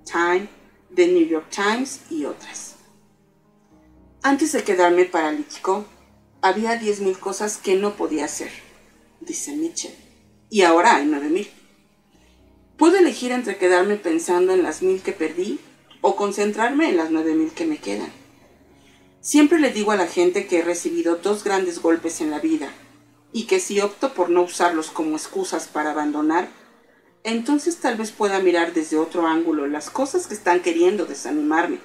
[0.05, 0.49] Time,
[0.95, 2.75] The New York Times y otras.
[4.23, 5.87] Antes de quedarme paralítico,
[6.43, 8.51] había 10.000 cosas que no podía hacer,
[9.21, 9.95] dice Mitchell,
[10.51, 11.49] y ahora hay 9.000.
[12.77, 15.61] Puedo elegir entre quedarme pensando en las mil que perdí
[16.07, 18.13] o concentrarme en las 9.000 que me quedan.
[19.21, 22.73] Siempre le digo a la gente que he recibido dos grandes golpes en la vida
[23.33, 26.49] y que si opto por no usarlos como excusas para abandonar,
[27.25, 31.81] entonces tal vez pueda mirar desde otro ángulo las cosas que están queriendo desanimarme.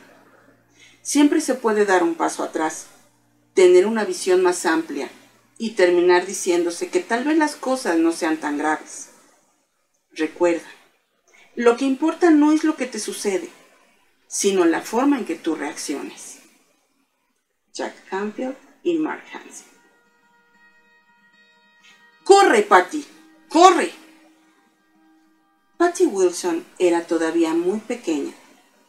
[1.01, 2.85] Siempre se puede dar un paso atrás,
[3.55, 5.09] tener una visión más amplia
[5.57, 9.09] y terminar diciéndose que tal vez las cosas no sean tan graves.
[10.11, 10.69] Recuerda,
[11.55, 13.49] lo que importa no es lo que te sucede,
[14.31, 16.39] sino la forma en que tú reacciones.
[17.73, 19.67] Jack Campbell y Mark Hansen.
[22.23, 23.05] ¡Corre, Patty!
[23.49, 23.91] ¡Corre!
[25.75, 28.31] Patty Wilson era todavía muy pequeña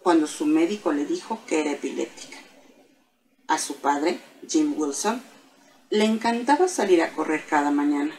[0.01, 2.38] cuando su médico le dijo que era epiléptica.
[3.49, 5.20] A su padre, Jim Wilson,
[5.90, 8.14] le encantaba salir a correr cada mañana.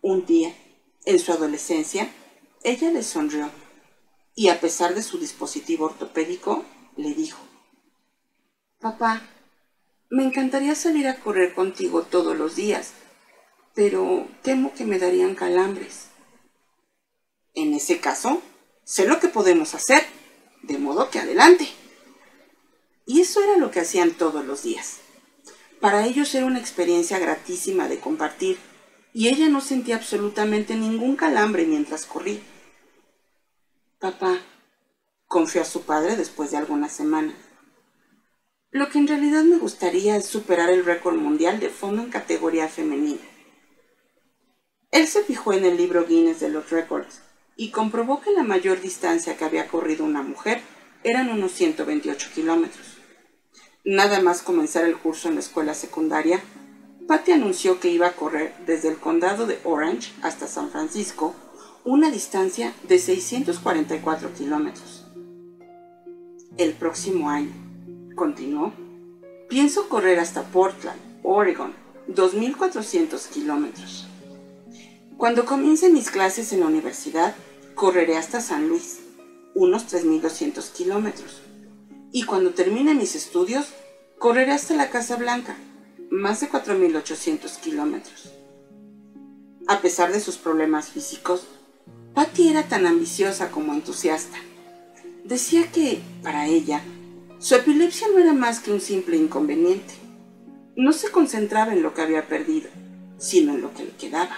[0.00, 0.54] Un día,
[1.04, 2.10] en su adolescencia,
[2.62, 3.50] ella le sonrió
[4.34, 6.64] y a pesar de su dispositivo ortopédico,
[6.96, 7.38] le dijo,
[8.80, 9.22] Papá,
[10.08, 12.92] me encantaría salir a correr contigo todos los días,
[13.74, 16.06] pero temo que me darían calambres.
[17.54, 18.40] En ese caso,
[18.84, 20.02] sé lo que podemos hacer,
[20.62, 21.68] de modo que adelante.
[23.06, 24.98] Y eso era lo que hacían todos los días.
[25.80, 28.58] Para ellos era una experiencia gratísima de compartir,
[29.12, 32.40] y ella no sentía absolutamente ningún calambre mientras corría.
[34.00, 34.38] Papá,
[35.26, 37.34] confió a su padre después de algunas semanas.
[38.70, 42.66] Lo que en realidad me gustaría es superar el récord mundial de fondo en categoría
[42.68, 43.20] femenina.
[44.90, 47.20] Él se fijó en el libro Guinness de los récords
[47.56, 50.62] y comprobó que la mayor distancia que había corrido una mujer
[51.04, 52.96] eran unos 128 kilómetros.
[53.84, 56.40] Nada más comenzar el curso en la escuela secundaria,
[57.06, 61.34] Patty anunció que iba a correr desde el condado de Orange hasta San Francisco
[61.84, 65.06] una distancia de 644 kilómetros.
[66.58, 67.52] El próximo año,
[68.14, 68.72] continuó,
[69.48, 71.72] pienso correr hasta Portland, Oregon,
[72.08, 74.06] 2.400 kilómetros.
[75.16, 77.34] Cuando comience mis clases en la universidad,
[77.74, 79.00] correré hasta San Luis,
[79.54, 81.40] unos 3.200 kilómetros.
[82.12, 83.68] Y cuando termine mis estudios,
[84.18, 85.56] correré hasta la Casa Blanca,
[86.10, 88.32] más de 4.800 kilómetros.
[89.66, 91.46] A pesar de sus problemas físicos,
[92.14, 94.36] Patty era tan ambiciosa como entusiasta.
[95.24, 96.82] Decía que, para ella,
[97.38, 99.94] su epilepsia no era más que un simple inconveniente.
[100.76, 102.68] No se concentraba en lo que había perdido,
[103.18, 104.36] sino en lo que le quedaba.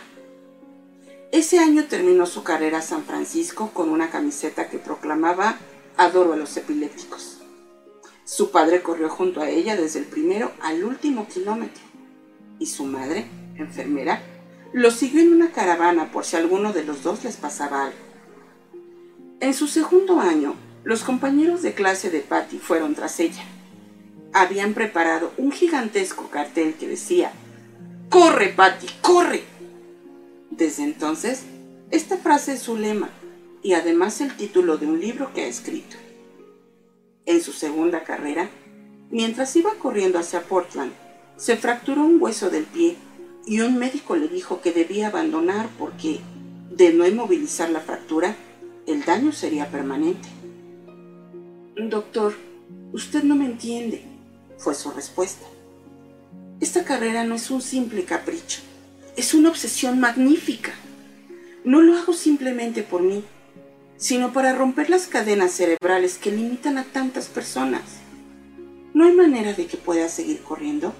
[1.33, 5.57] Ese año terminó su carrera a San Francisco con una camiseta que proclamaba
[5.97, 7.39] Adoro a los epilépticos.
[8.25, 11.83] Su padre corrió junto a ella desde el primero al último kilómetro
[12.59, 14.23] y su madre, enfermera,
[14.73, 17.99] lo siguió en una caravana por si alguno de los dos les pasaba algo.
[19.41, 20.55] En su segundo año,
[20.85, 23.43] los compañeros de clase de Patty fueron tras ella.
[24.33, 27.33] Habían preparado un gigantesco cartel que decía,
[28.09, 29.43] ¡Corre, Patty, corre!
[30.51, 31.43] Desde entonces,
[31.91, 33.11] esta frase es su lema
[33.63, 35.97] y además el título de un libro que ha escrito.
[37.27, 38.49] En su segunda carrera,
[39.11, 40.93] mientras iba corriendo hacia Portland,
[41.37, 42.97] se fracturó un hueso del pie
[43.47, 46.21] y un médico le dijo que debía abandonar porque,
[46.71, 48.37] de no inmovilizar la fractura,
[48.87, 50.29] el daño sería permanente.
[51.77, 52.35] Doctor,
[52.93, 54.05] usted no me entiende,
[54.59, 55.47] fue su respuesta.
[56.61, 58.61] Esta carrera no es un simple capricho,
[59.17, 60.73] es una obsesión magnífica.
[61.65, 63.25] No lo hago simplemente por mí,
[63.97, 67.83] sino para romper las cadenas cerebrales que limitan a tantas personas.
[68.95, 70.93] ¿No hay manera de que pueda seguir corriendo?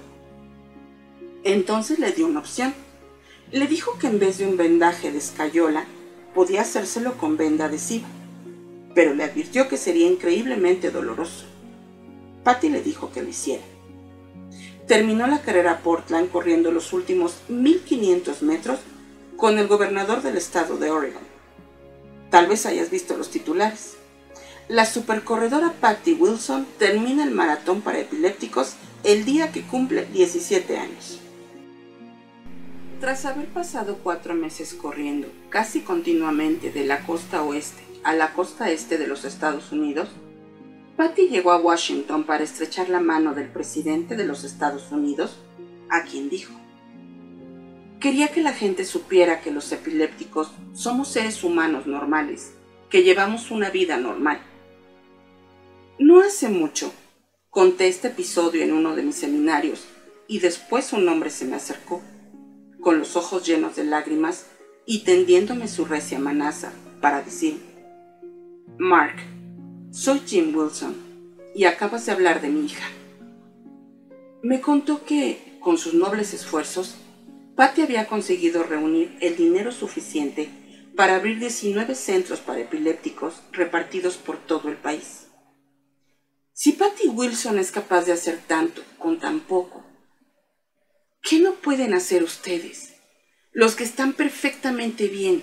[1.43, 2.73] Entonces le dio una opción.
[3.51, 5.85] Le dijo que en vez de un vendaje de escayola,
[6.33, 8.07] podía hacérselo con venda adhesiva,
[8.95, 11.45] pero le advirtió que sería increíblemente doloroso.
[12.43, 13.63] Patty le dijo que lo hiciera.
[14.87, 18.79] Terminó la carrera Portland corriendo los últimos 1500 metros
[19.37, 21.23] con el gobernador del estado de Oregon.
[22.29, 23.95] Tal vez hayas visto los titulares.
[24.67, 28.73] La supercorredora Patty Wilson termina el maratón para epilépticos
[29.03, 31.19] el día que cumple 17 años.
[33.03, 38.71] Tras haber pasado cuatro meses corriendo casi continuamente de la costa oeste a la costa
[38.71, 40.07] este de los Estados Unidos,
[40.95, 45.37] Patty llegó a Washington para estrechar la mano del presidente de los Estados Unidos,
[45.89, 46.53] a quien dijo,
[47.99, 52.53] quería que la gente supiera que los epilépticos somos seres humanos normales,
[52.89, 54.39] que llevamos una vida normal.
[55.99, 56.93] No hace mucho,
[57.49, 59.83] conté este episodio en uno de mis seminarios
[60.25, 62.01] y después un hombre se me acercó
[62.83, 64.45] con los ojos llenos de lágrimas
[64.85, 67.59] y tendiéndome su recia manaza para decir,
[68.77, 69.15] Mark,
[69.91, 70.95] soy Jim Wilson
[71.55, 72.85] y acabas de hablar de mi hija.
[74.41, 76.95] Me contó que, con sus nobles esfuerzos,
[77.55, 80.49] Patty había conseguido reunir el dinero suficiente
[80.97, 85.27] para abrir 19 centros para epilépticos repartidos por todo el país.
[86.51, 89.82] Si Patty Wilson es capaz de hacer tanto con tan poco,
[91.23, 92.95] ¿Qué no pueden hacer ustedes,
[93.53, 95.41] los que están perfectamente bien,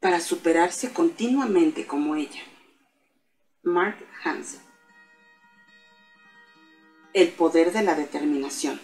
[0.00, 2.42] para superarse continuamente como ella?
[3.62, 4.60] Mark Hansen.
[7.14, 8.78] El poder de la determinación.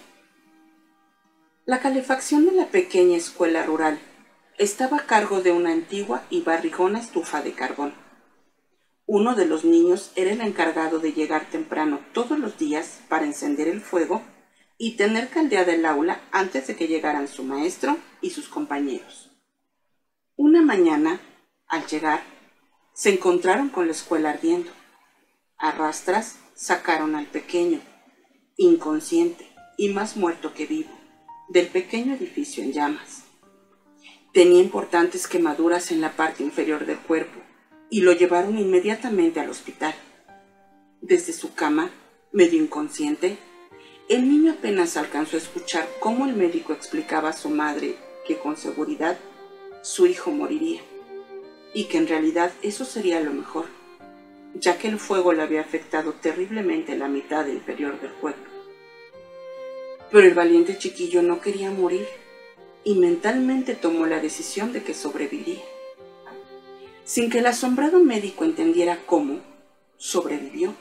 [1.66, 4.00] La calefacción de la pequeña escuela rural
[4.56, 7.92] estaba a cargo de una antigua y barrigona estufa de carbón.
[9.04, 13.68] Uno de los niños era el encargado de llegar temprano todos los días para encender
[13.68, 14.22] el fuego
[14.79, 19.31] y tener caldeada el aula antes de que llegaran su maestro y sus compañeros.
[20.37, 21.20] Una mañana,
[21.66, 22.22] al llegar,
[22.95, 24.70] se encontraron con la escuela ardiendo.
[25.59, 27.81] A rastras sacaron al pequeño,
[28.57, 30.91] inconsciente y más muerto que vivo,
[31.49, 33.24] del pequeño edificio en llamas.
[34.33, 37.41] Tenía importantes quemaduras en la parte inferior del cuerpo
[37.91, 39.95] y lo llevaron inmediatamente al hospital.
[41.01, 41.91] Desde su cama,
[42.33, 43.39] medio inconsciente,
[44.09, 47.96] el niño apenas alcanzó a escuchar cómo el médico explicaba a su madre
[48.26, 49.18] que con seguridad
[49.82, 50.80] su hijo moriría
[51.74, 53.66] y que en realidad eso sería lo mejor,
[54.54, 58.40] ya que el fuego le había afectado terriblemente la mitad inferior del cuerpo.
[60.11, 62.06] Pero el valiente chiquillo no quería morir
[62.84, 65.62] y mentalmente tomó la decisión de que sobreviviría.
[67.04, 69.40] Sin que el asombrado médico entendiera cómo,
[69.98, 70.74] sobrevivió.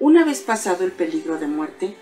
[0.00, 1.96] Una vez pasado el peligro de muerte,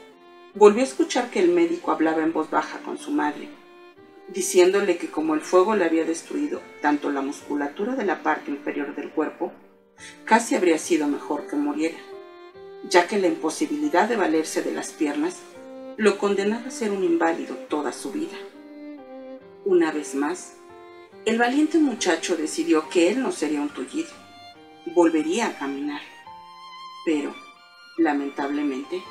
[0.54, 3.48] volvió a escuchar que el médico hablaba en voz baja con su madre,
[4.28, 8.94] diciéndole que como el fuego le había destruido tanto la musculatura de la parte inferior
[8.94, 9.50] del cuerpo,
[10.26, 11.96] casi habría sido mejor que muriera,
[12.86, 15.38] ya que la imposibilidad de valerse de las piernas
[15.96, 18.36] lo condenaba a ser un inválido toda su vida.
[19.64, 20.58] Una vez más,
[21.24, 24.10] el valiente muchacho decidió que él no sería un tullido,
[24.94, 26.02] volvería a caminar,
[27.06, 27.45] pero
[27.96, 29.02] lamentablemente,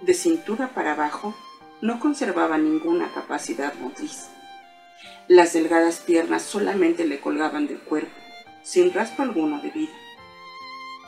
[0.00, 1.34] de cintura para abajo,
[1.80, 4.28] no conservaba ninguna capacidad motriz.
[5.28, 8.14] Las delgadas piernas solamente le colgaban del cuerpo,
[8.62, 9.92] sin raspo alguno de vida.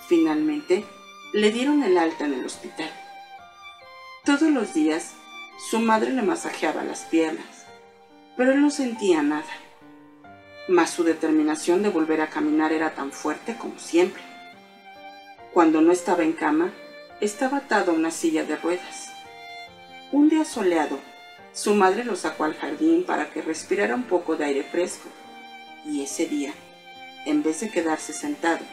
[0.08, 0.84] Finalmente,
[1.32, 2.90] le dieron el alta en el hospital.
[4.24, 5.14] Todos los días,
[5.70, 7.66] su madre le masajeaba las piernas,
[8.36, 9.44] pero él no sentía nada.
[10.68, 14.22] mas su determinación de volver a caminar era tan fuerte como siempre.
[15.54, 16.72] Cuando no estaba en cama,
[17.20, 19.08] estaba atado a una silla de ruedas.
[20.12, 20.98] Un día soleado,
[21.52, 25.08] su madre lo sacó al jardín para que respirara un poco de aire fresco,
[25.84, 26.52] y ese día,
[27.26, 28.64] en vez de quedarse sentado,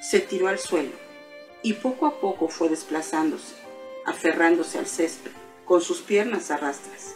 [0.00, 0.92] se tiró al suelo
[1.62, 3.54] y poco a poco fue desplazándose,
[4.04, 5.30] aferrándose al césped,
[5.64, 7.14] con sus piernas a rastras.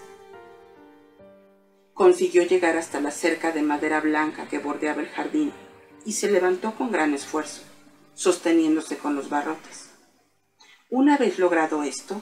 [1.94, 5.52] Consiguió llegar hasta la cerca de madera blanca que bordeaba el jardín
[6.04, 7.62] y se levantó con gran esfuerzo,
[8.14, 9.89] sosteniéndose con los barrotes.
[10.92, 12.20] Una vez logrado esto,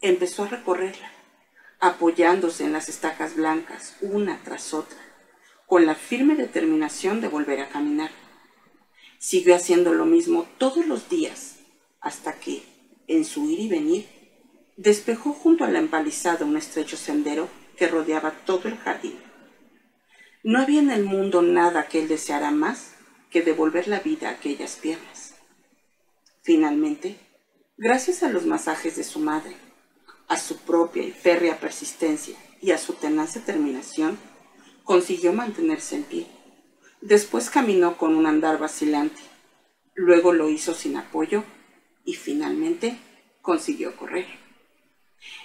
[0.00, 1.12] empezó a recorrerla,
[1.80, 4.96] apoyándose en las estacas blancas una tras otra,
[5.66, 8.10] con la firme determinación de volver a caminar.
[9.18, 11.56] Siguió haciendo lo mismo todos los días,
[12.00, 12.62] hasta que,
[13.06, 14.08] en su ir y venir,
[14.78, 19.18] despejó junto a la empalizada un estrecho sendero que rodeaba todo el jardín.
[20.42, 22.94] No había en el mundo nada que él deseara más
[23.30, 25.34] que devolver la vida a aquellas piernas.
[26.42, 27.25] Finalmente,
[27.76, 29.56] gracias a los masajes de su madre,
[30.28, 34.18] a su propia y férrea persistencia y a su tenaz determinación,
[34.84, 36.26] consiguió mantenerse en pie.
[37.00, 39.20] Después caminó con un andar vacilante,
[39.94, 41.44] luego lo hizo sin apoyo
[42.04, 42.98] y finalmente
[43.42, 44.26] consiguió correr.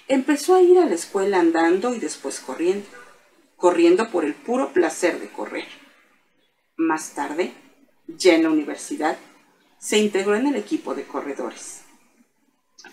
[0.08, 2.88] Empezó a ir a la escuela andando y después corriendo,
[3.56, 5.66] corriendo por el puro placer de correr.
[6.76, 7.52] Más tarde,
[8.06, 9.18] ya en la universidad,
[9.78, 11.81] se integró en el equipo de corredores.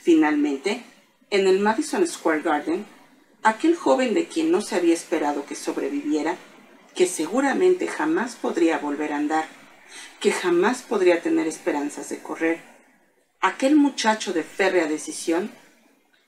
[0.02, 0.84] Finalmente,
[1.30, 2.86] en el Madison Square Garden,
[3.44, 6.38] aquel joven de quien no se había esperado que sobreviviera,
[6.96, 9.48] que seguramente jamás podría volver a andar,
[10.20, 12.62] que jamás podría tener esperanzas de correr,
[13.42, 15.52] aquel muchacho de férrea decisión,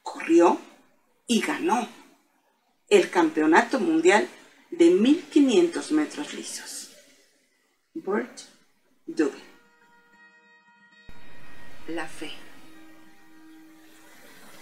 [0.04, 0.60] corrió
[1.28, 1.88] y ganó
[2.90, 4.28] el campeonato mundial
[4.70, 6.92] de 1500 metros lisos.
[7.94, 8.42] Burt
[9.06, 9.44] Dubin.
[11.88, 12.32] La fe.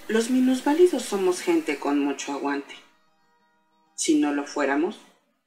[0.10, 2.74] Los minusválidos somos gente con mucho aguante.
[3.94, 5.00] Si no lo fuéramos,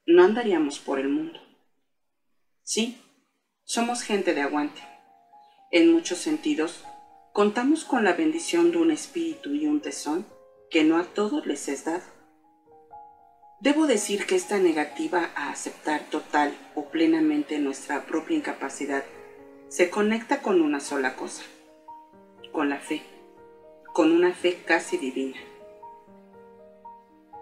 [0.06, 1.40] no andaríamos por el mundo.
[2.62, 3.02] Sí,
[3.64, 4.80] somos gente de aguante.
[5.72, 6.84] En muchos sentidos,
[7.32, 10.24] contamos con la bendición de un espíritu y un tesón
[10.70, 12.04] que no a todos les es dado.
[13.58, 19.02] Debo decir que esta negativa a aceptar total o plenamente nuestra propia incapacidad
[19.66, 21.42] se conecta con una sola cosa,
[22.52, 23.11] con la fe
[23.93, 25.36] con una fe casi divina.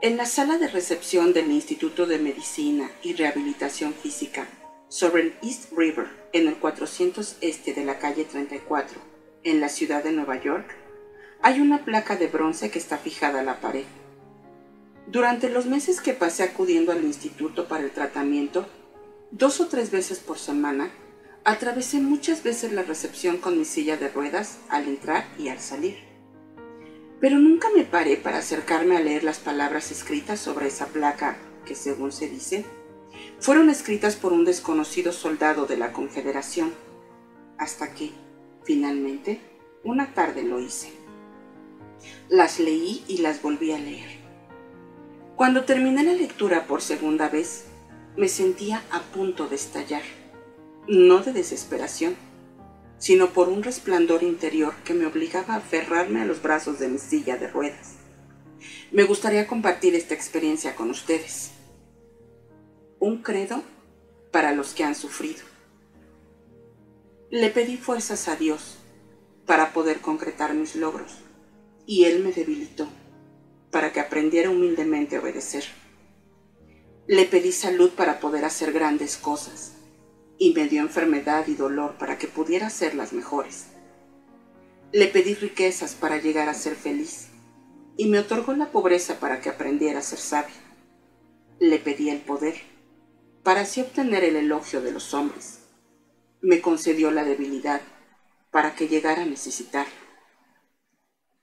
[0.03, 4.49] En la sala de recepción del Instituto de Medicina y Rehabilitación Física,
[4.89, 8.99] sobre el East River, en el 400 este de la calle 34,
[9.45, 10.75] en la ciudad de Nueva York,
[11.43, 13.85] hay una placa de bronce que está fijada a la pared.
[15.07, 18.67] Durante los meses que pasé acudiendo al instituto para el tratamiento,
[19.31, 20.91] dos o tres veces por semana,
[21.45, 26.10] atravesé muchas veces la recepción con mi silla de ruedas al entrar y al salir
[27.21, 31.75] pero nunca me paré para acercarme a leer las palabras escritas sobre esa placa que,
[31.75, 32.65] según se dice,
[33.39, 36.73] fueron escritas por un desconocido soldado de la Confederación,
[37.59, 38.11] hasta que,
[38.65, 39.41] finalmente,
[39.85, 40.93] una tarde lo hice.
[42.29, 44.21] Las leí y las volví a leer.
[45.37, 47.67] Cuando terminé la lectura por segunda vez,
[48.17, 50.03] me sentía a punto de estallar,
[50.89, 52.17] no de desesperación,
[53.01, 56.99] sino por un resplandor interior que me obligaba a aferrarme a los brazos de mi
[56.99, 57.95] silla de ruedas.
[58.93, 61.51] Me gustaría compartir esta experiencia con ustedes.
[62.99, 63.63] Un credo
[64.31, 65.41] para los que han sufrido.
[67.31, 68.77] Le pedí fuerzas a Dios
[69.47, 71.13] para poder concretar mis logros
[71.87, 72.87] y Él me debilitó
[73.71, 75.65] para que aprendiera humildemente a obedecer.
[77.07, 79.80] Le pedí salud para poder hacer grandes cosas
[80.41, 83.67] y me dio enfermedad y dolor para que pudiera hacer las mejores.
[84.91, 87.29] Le pedí riquezas para llegar a ser feliz
[87.99, 90.57] y me otorgó la pobreza para que aprendiera a ser sabia.
[91.59, 92.55] Le pedí el poder
[93.43, 95.61] para así obtener el elogio de los hombres.
[96.41, 97.83] Me concedió la debilidad
[98.51, 99.93] para que llegara a necesitarlo.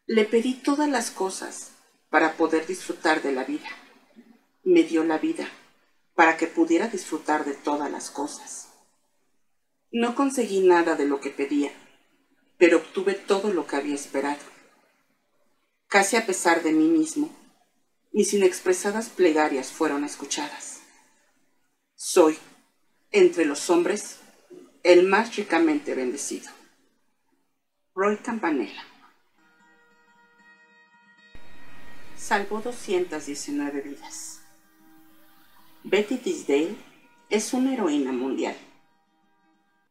[0.08, 1.74] Le pedí todas las cosas
[2.10, 3.70] para poder disfrutar de la vida.
[4.64, 5.48] Me dio la vida
[6.16, 8.67] para que pudiera disfrutar de todas las cosas.
[9.92, 11.72] No conseguí nada de lo que pedía,
[12.58, 14.42] pero obtuve todo lo que había esperado.
[15.88, 17.30] Casi a pesar de mí mismo,
[18.12, 20.82] mis inexpresadas plegarias fueron escuchadas.
[21.96, 22.38] Soy,
[23.12, 24.20] entre los hombres,
[24.84, 26.50] el más ricamente bendecido.
[27.96, 28.84] Roy Campanella.
[32.18, 34.42] Salvó 219 vidas.
[35.84, 36.76] Betty Tisdale
[37.30, 38.58] es una heroína mundial.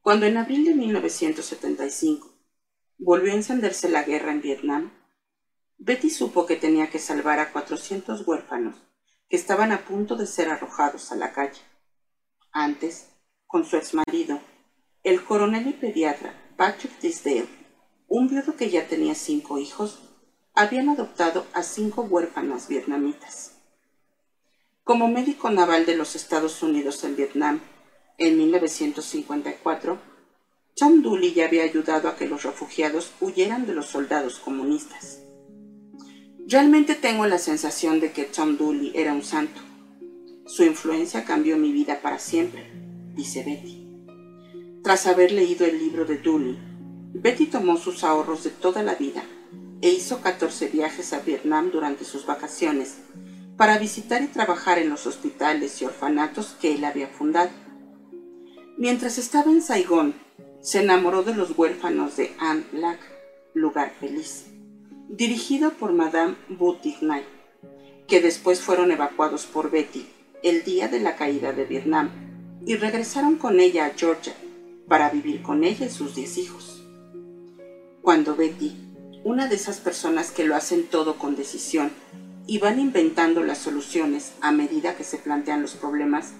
[0.06, 2.32] Cuando en abril de 1975
[2.96, 4.92] volvió a encenderse la guerra en Vietnam,
[5.78, 8.76] Betty supo que tenía que salvar a 400 huérfanos
[9.28, 11.60] que estaban a punto de ser arrojados a la calle.
[12.52, 13.08] Antes,
[13.48, 14.38] con su exmarido,
[15.02, 17.48] el coronel y pediatra Patrick Tisdale,
[18.06, 19.98] un viudo que ya tenía cinco hijos,
[20.54, 23.56] habían adoptado a cinco huérfanas vietnamitas.
[24.84, 27.60] Como médico naval de los Estados Unidos en Vietnam
[28.18, 29.98] en 1954,
[30.74, 35.22] Tom Dooley ya había ayudado a que los refugiados huyeran de los soldados comunistas.
[36.48, 39.60] Realmente tengo la sensación de que Tom Dooley era un santo.
[40.46, 42.70] Su influencia cambió mi vida para siempre,
[43.14, 43.86] dice Betty.
[44.82, 46.56] Tras haber leído el libro de Dooley,
[47.14, 49.24] Betty tomó sus ahorros de toda la vida
[49.80, 52.98] e hizo 14 viajes a Vietnam durante sus vacaciones
[53.56, 57.50] para visitar y trabajar en los hospitales y orfanatos que él había fundado.
[58.78, 60.14] Mientras estaba en Saigón,
[60.60, 62.98] se enamoró de los huérfanos de An Lac,
[63.54, 64.46] lugar feliz,
[65.08, 67.22] dirigido por Madame Boutigny,
[68.06, 70.06] que después fueron evacuados por Betty
[70.42, 72.10] el día de la caída de Vietnam
[72.66, 74.34] y regresaron con ella a Georgia
[74.88, 76.84] para vivir con ella y sus diez hijos.
[78.02, 78.76] Cuando Betty
[79.24, 81.90] una de esas personas que lo hacen todo con decisión
[82.46, 86.34] y van inventando las soluciones a medida que se plantean los problemas,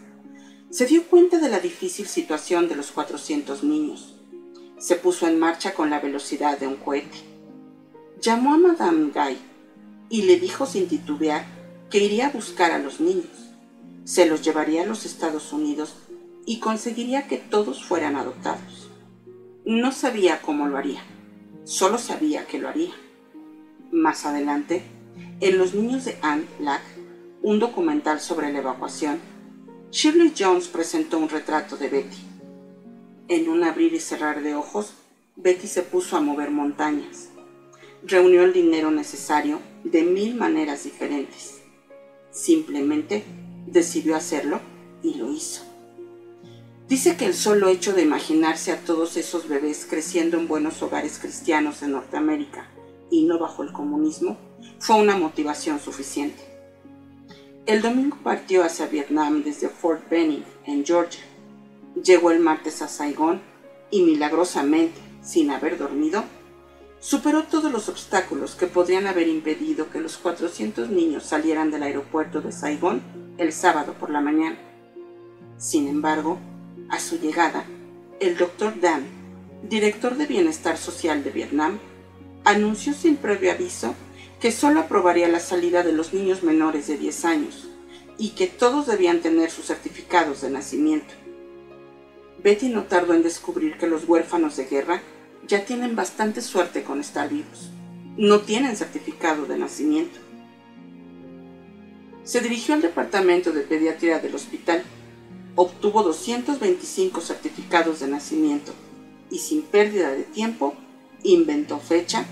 [0.71, 4.17] se dio cuenta de la difícil situación de los 400 niños.
[4.79, 7.19] Se puso en marcha con la velocidad de un cohete.
[8.21, 9.39] Llamó a Madame Guy
[10.09, 11.47] y le dijo sin titubear
[11.91, 13.55] que iría a buscar a los niños.
[14.05, 15.95] Se los llevaría a los Estados Unidos
[16.45, 18.91] y conseguiría que todos fueran adoptados.
[19.65, 21.03] No sabía cómo lo haría
[21.67, 22.93] Solo sabía que lo haría.
[23.91, 24.85] Más adelante,
[25.41, 26.81] en Los niños de Anne Lack,
[27.43, 29.19] un documental sobre la evacuación,
[29.93, 32.19] Shirley Jones presentó un retrato de Betty.
[33.29, 34.93] En un abrir y cerrar de ojos,
[35.37, 37.29] Betty se puso a mover montañas.
[38.03, 41.63] Reunió el dinero necesario de mil maneras diferentes.
[42.31, 43.25] Simplemente
[43.67, 44.61] decidió hacerlo
[45.03, 45.63] y lo hizo.
[46.89, 51.19] Dice que el solo hecho de imaginarse a todos esos bebés creciendo en buenos hogares
[51.19, 52.69] cristianos en Norteamérica
[53.11, 54.37] y no bajo el comunismo
[54.79, 56.56] fue una motivación suficiente.
[57.67, 61.25] El domingo partió hacia Vietnam desde Fort Benning, en Georgia.
[62.01, 63.43] Llegó el martes a Saigón
[63.91, 66.23] y milagrosamente, sin haber dormido,
[67.01, 72.41] superó todos los obstáculos que podrían haber impedido que los 400 niños salieran del aeropuerto
[72.41, 73.03] de Saigón
[73.37, 74.59] el sábado por la mañana.
[75.59, 76.39] Sin embargo,
[76.89, 77.65] a su llegada,
[78.21, 78.81] el Dr.
[78.81, 79.07] Dan,
[79.69, 81.81] director de Bienestar Social de Vietnam,
[82.45, 83.97] anunció sin previo aviso
[84.41, 87.69] que solo aprobaría la salida de los niños menores de 10 años
[88.19, 91.15] y que todos debían tener sus certificados de nacimiento.
[92.43, 95.03] Betty no tardó en descubrir que los huérfanos de guerra
[95.47, 97.71] ya tienen bastante suerte con estar vivos.
[98.17, 100.19] No tienen certificado de nacimiento.
[102.25, 104.85] Se dirigió al departamento de pediatría del hospital
[105.57, 108.73] obtuvo 225 certificados de nacimiento
[109.31, 110.75] y sin pérdida de tiempo
[111.23, 112.27] inventó fecha,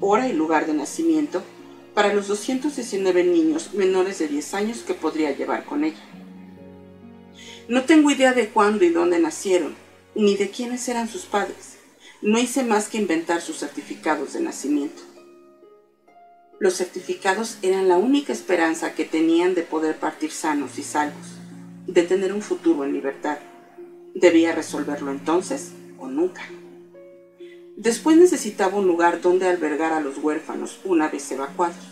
[0.00, 1.42] hora y lugar de nacimiento
[1.94, 6.02] para los 219 niños menores de 10 años que podría llevar con ella.
[7.68, 9.74] No tengo idea de cuándo y dónde nacieron,
[10.14, 11.78] ni de quiénes eran sus padres.
[12.22, 15.02] No hice más que inventar sus certificados de nacimiento.
[16.58, 21.40] Los certificados eran la única esperanza que tenían de poder partir sanos y salvos
[21.86, 23.38] de tener un futuro en libertad.
[24.14, 26.42] Debía resolverlo entonces o nunca.
[27.80, 31.82] Después necesitaba un lugar donde albergar a los huérfanos una vez evacuados.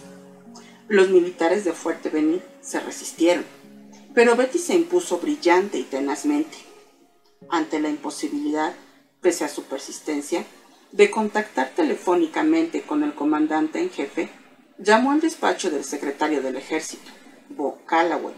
[0.86, 3.47] Los militares de Fuerte Benny se resistieron,
[4.12, 6.59] pero Betty se impuso brillante y tenazmente.
[7.49, 8.74] Ante la imposibilidad,
[9.22, 10.45] pese a su persistencia,
[10.93, 14.28] de contactar telefónicamente con el comandante en jefe,
[14.76, 17.11] llamó al despacho del secretario del ejército,
[17.49, 18.34] Bo Calloway,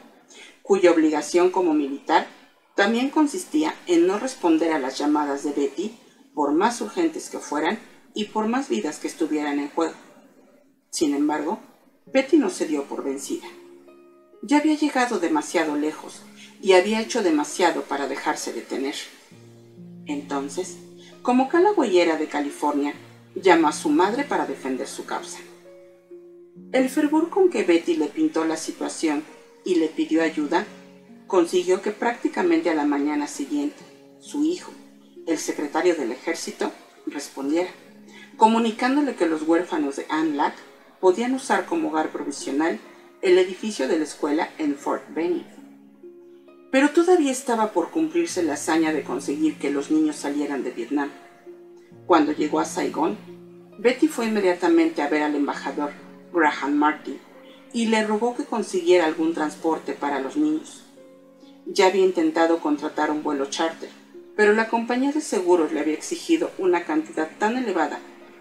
[0.62, 2.28] cuya obligación como militar
[2.76, 5.98] también consistía en no responder a las llamadas de Betty,
[6.40, 7.78] por más urgentes que fueran
[8.14, 9.92] y por más vidas que estuvieran en juego.
[10.88, 11.58] Sin embargo,
[12.06, 13.46] Betty no se dio por vencida.
[14.40, 16.22] Ya había llegado demasiado lejos
[16.62, 18.94] y había hecho demasiado para dejarse detener.
[20.06, 20.78] Entonces,
[21.20, 22.94] como Callaway era de California,
[23.34, 25.40] llamó a su madre para defender su causa.
[26.72, 29.24] El fervor con que Betty le pintó la situación
[29.62, 30.64] y le pidió ayuda,
[31.26, 33.84] consiguió que prácticamente a la mañana siguiente
[34.20, 34.72] su hijo,
[35.26, 36.72] el secretario del ejército,
[37.06, 37.70] respondiera,
[38.36, 40.54] comunicándole que los huérfanos de Anne Lack
[41.00, 42.78] podían usar como hogar provisional
[43.22, 45.46] el edificio de la escuela en Fort Benning.
[46.70, 51.10] Pero todavía estaba por cumplirse la hazaña de conseguir que los niños salieran de Vietnam.
[52.06, 53.18] Cuando llegó a Saigón,
[53.78, 55.92] Betty fue inmediatamente a ver al embajador
[56.32, 57.18] Graham Martin
[57.72, 60.84] y le rogó que consiguiera algún transporte para los niños.
[61.66, 63.90] Ya había intentado contratar un vuelo charter,
[64.40, 67.98] pero la compañía de seguros le había exigido una cantidad tan elevada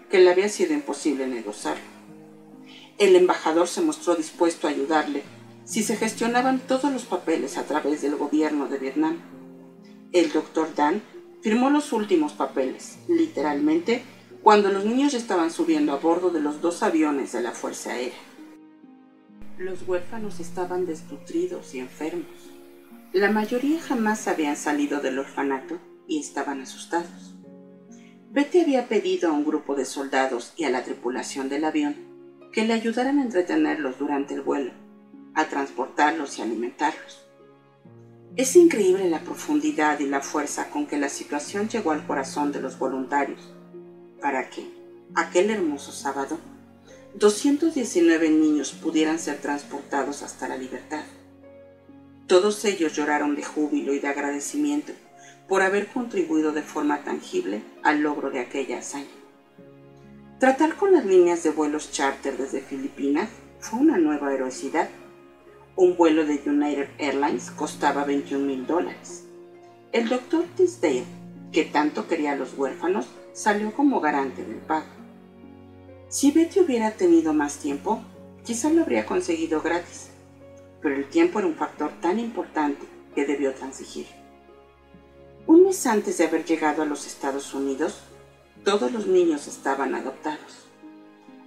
[0.08, 1.84] que le había sido imposible negociarlo.
[2.96, 5.24] El embajador se mostró dispuesto a ayudarle
[5.64, 9.18] si se gestionaban todos los papeles a través del gobierno de Vietnam.
[10.12, 11.02] El doctor Dan
[11.42, 14.02] firmó los últimos papeles, literalmente,
[14.42, 18.16] cuando los niños estaban subiendo a bordo de los dos aviones de la Fuerza Aérea.
[19.58, 22.24] Los huérfanos estaban desnutridos y enfermos.
[23.12, 27.36] La mayoría jamás habían salido del orfanato y estaban asustados.
[28.32, 31.96] Betty había pedido a un grupo de soldados y a la tripulación del avión
[32.52, 34.72] que le ayudaran a entretenerlos durante el vuelo,
[35.34, 37.24] a transportarlos y alimentarlos.
[38.36, 42.60] Es increíble la profundidad y la fuerza con que la situación llegó al corazón de
[42.60, 43.54] los voluntarios,
[44.20, 44.68] para que,
[45.14, 46.38] aquel hermoso sábado,
[47.14, 51.04] 219 niños pudieran ser transportados hasta la libertad.
[52.26, 54.92] Todos ellos lloraron de júbilo y de agradecimiento
[55.50, 59.08] por haber contribuido de forma tangible al logro de aquella hazaña.
[60.38, 63.28] Tratar con las líneas de vuelos charter desde Filipinas
[63.58, 64.88] fue una nueva heroicidad.
[65.74, 69.24] Un vuelo de United Airlines costaba 21 mil dólares.
[69.90, 71.02] El doctor Tisdale,
[71.50, 74.86] que tanto quería a los huérfanos, salió como garante del pago.
[76.06, 78.00] Si Betty hubiera tenido más tiempo,
[78.44, 80.10] quizá lo habría conseguido gratis,
[80.80, 82.86] pero el tiempo era un factor tan importante
[83.16, 84.19] que debió transigir.
[85.46, 88.00] Un mes antes de haber llegado a los Estados Unidos,
[88.64, 90.66] todos los niños estaban adoptados.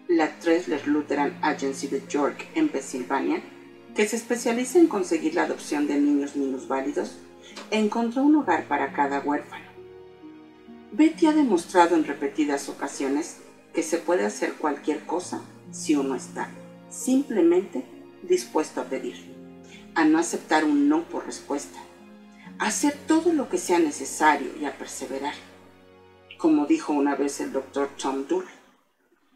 [0.07, 3.41] La Tresler Lutheran Agency de York, en Pensilvania,
[3.95, 7.17] que se especializa en conseguir la adopción de niños minusválidos,
[7.71, 9.71] encontró un hogar para cada huérfano.
[10.91, 13.37] Betty ha demostrado en repetidas ocasiones
[13.73, 15.41] que se puede hacer cualquier cosa
[15.71, 16.49] si uno está
[16.89, 17.83] simplemente
[18.21, 19.15] dispuesto a pedir,
[19.95, 21.79] a no aceptar un no por respuesta
[22.63, 25.33] hacer todo lo que sea necesario y a perseverar.
[26.37, 28.47] Como dijo una vez el doctor Tom Dool,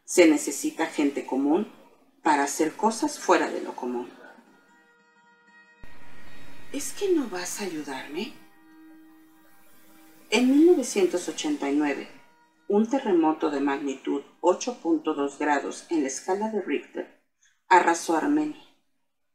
[0.05, 1.67] se necesita gente común
[2.23, 4.09] para hacer cosas fuera de lo común.
[6.71, 8.34] ¿Es que no vas a ayudarme?
[10.30, 12.07] En 1989,
[12.67, 17.21] un terremoto de magnitud 8.2 grados en la escala de Richter
[17.69, 18.66] arrasó Armenia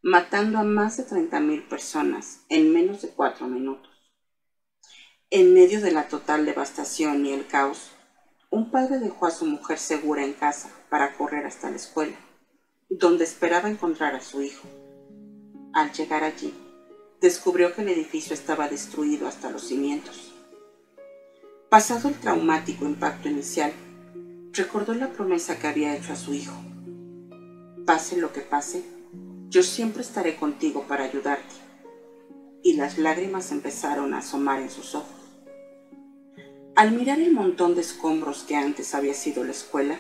[0.04, 3.92] matando a más de 30.000 personas en menos de cuatro minutos.
[5.30, 7.92] En medio de la total devastación y el caos,
[8.50, 12.16] un padre dejó a su mujer segura en casa para correr hasta la escuela,
[12.90, 14.66] donde esperaba encontrar a su hijo.
[15.72, 16.52] Al llegar allí,
[17.20, 20.34] descubrió que el edificio estaba destruido hasta los cimientos.
[21.70, 23.72] Pasado el traumático impacto inicial,
[24.52, 26.60] recordó la promesa que había hecho a su hijo.
[27.86, 28.84] Pase lo que pase,
[29.52, 31.54] yo siempre estaré contigo para ayudarte.
[32.62, 35.12] Y las lágrimas empezaron a asomar en sus ojos.
[36.74, 39.98] Al mirar el montón de escombros que antes había sido la escuela,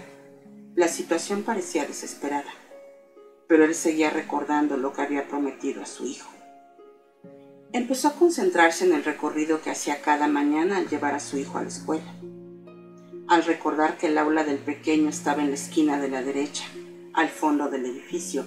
[0.74, 2.50] la situación parecía desesperada,
[3.46, 6.30] pero él seguía recordando lo que había prometido a su hijo.
[7.74, 11.58] Empezó a concentrarse en el recorrido que hacía cada mañana al llevar a su hijo
[11.58, 12.14] a la escuela.
[13.28, 16.64] Al recordar que el aula del pequeño estaba en la esquina de la derecha,
[17.12, 18.46] al fondo del edificio,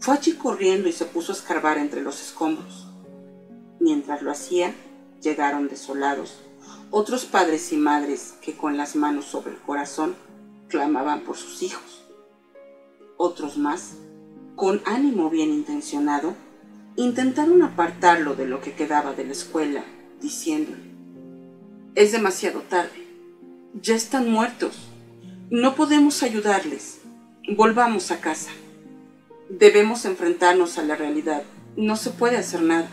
[0.00, 2.86] fue allí corriendo y se puso a escarbar entre los escombros.
[3.80, 4.74] Mientras lo hacía,
[5.20, 6.38] llegaron desolados
[6.90, 10.16] otros padres y madres que con las manos sobre el corazón
[10.68, 12.04] clamaban por sus hijos.
[13.16, 13.96] Otros más,
[14.56, 16.34] con ánimo bien intencionado,
[16.96, 19.84] intentaron apartarlo de lo que quedaba de la escuela,
[20.20, 20.88] diciéndole,
[21.94, 23.06] es demasiado tarde,
[23.74, 24.88] ya están muertos,
[25.50, 27.00] no podemos ayudarles,
[27.56, 28.50] volvamos a casa.
[29.48, 31.42] Debemos enfrentarnos a la realidad.
[31.74, 32.90] No se puede hacer nada.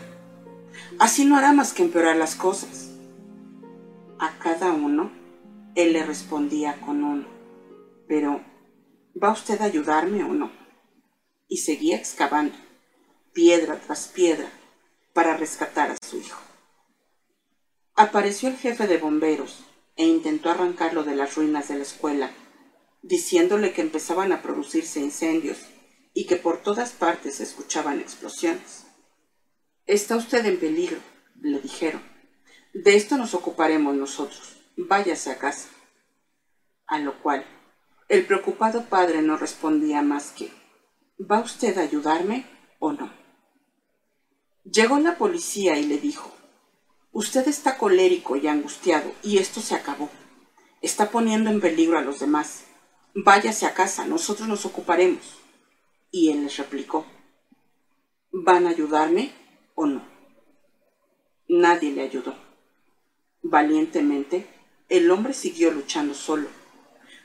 [0.98, 2.92] Así no hará más que empeorar las cosas.
[4.18, 5.12] A cada uno,
[5.74, 7.26] él le respondía con uno.
[8.08, 8.40] Pero,
[9.22, 10.50] ¿va usted a ayudarme o no?
[11.46, 12.56] Y seguía excavando,
[13.34, 14.48] piedra tras piedra,
[15.12, 16.40] para rescatar a su hijo.
[17.94, 19.64] Apareció el jefe de bomberos
[19.96, 22.30] e intentó arrancarlo de las ruinas de la escuela,
[23.02, 25.58] diciéndole que empezaban a producirse incendios
[26.16, 28.86] y que por todas partes se escuchaban explosiones.
[29.84, 30.98] Está usted en peligro,
[31.42, 32.02] le dijeron.
[32.72, 34.56] De esto nos ocuparemos nosotros.
[34.78, 35.68] Váyase a casa.
[36.86, 37.44] A lo cual,
[38.08, 40.50] el preocupado padre no respondía más que,
[41.20, 42.46] ¿va usted a ayudarme
[42.78, 43.12] o no?
[44.64, 46.34] Llegó la policía y le dijo,
[47.12, 50.08] Usted está colérico y angustiado, y esto se acabó.
[50.80, 52.64] Está poniendo en peligro a los demás.
[53.14, 55.45] Váyase a casa, nosotros nos ocuparemos.
[56.16, 57.04] Y él les replicó,
[58.32, 59.34] ¿van a ayudarme
[59.74, 60.02] o no?
[61.46, 62.34] Nadie le ayudó.
[63.42, 64.46] Valientemente,
[64.88, 66.48] el hombre siguió luchando solo,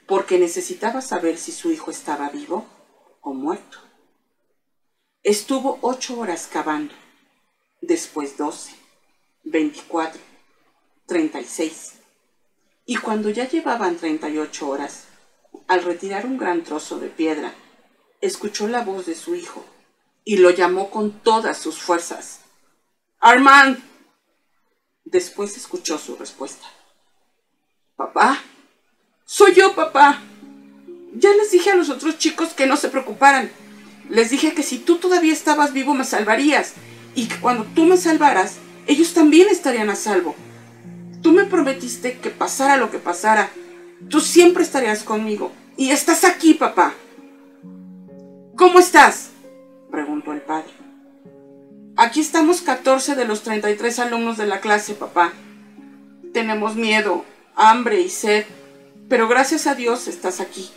[0.07, 2.65] porque necesitaba saber si su hijo estaba vivo
[3.21, 3.77] o muerto.
[5.23, 6.93] Estuvo ocho horas cavando,
[7.79, 8.75] después doce
[9.45, 10.19] 24,
[11.05, 11.93] 36.
[12.85, 15.05] Y cuando ya llevaban 38 horas,
[15.69, 17.53] al retirar un gran trozo de piedra,
[18.21, 19.65] escuchó la voz de su hijo
[20.23, 22.39] y lo llamó con todas sus fuerzas.
[23.19, 23.79] Armand.
[25.03, 26.65] Después escuchó su respuesta.
[27.95, 28.41] Papá.
[29.25, 30.21] Soy yo, papá.
[31.13, 33.51] Ya les dije a los otros chicos que no se preocuparan.
[34.09, 36.73] Les dije que si tú todavía estabas vivo me salvarías
[37.15, 38.57] y que cuando tú me salvaras,
[38.87, 40.35] ellos también estarían a salvo.
[41.21, 43.51] Tú me prometiste que pasara lo que pasara,
[44.09, 45.51] tú siempre estarías conmigo.
[45.77, 46.93] Y estás aquí, papá.
[48.61, 49.31] ¿Cómo estás?
[49.89, 50.69] preguntó el padre.
[51.97, 55.33] Aquí estamos 14 de los 33 alumnos de la clase, papá.
[56.31, 58.45] Tenemos miedo, hambre y sed,
[59.09, 60.69] pero gracias a Dios estás aquí.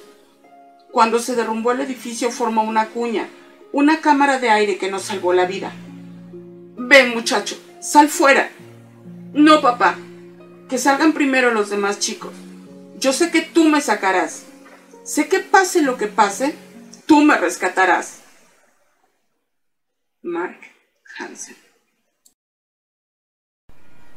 [0.93, 3.29] Cuando se derrumbó el edificio formó una cuña,
[3.71, 5.71] una cámara de aire que nos salvó la vida.
[6.79, 8.49] Ven, muchacho, Sal fuera.
[9.35, 9.99] No, papá.
[10.71, 12.33] Que salgan primero los demás chicos.
[12.99, 14.45] Yo sé que tú me sacarás.
[15.03, 16.55] Sé que pase lo que pase,
[17.07, 18.21] tú me rescatarás.
[20.23, 20.59] Mark
[21.19, 21.57] Hansen.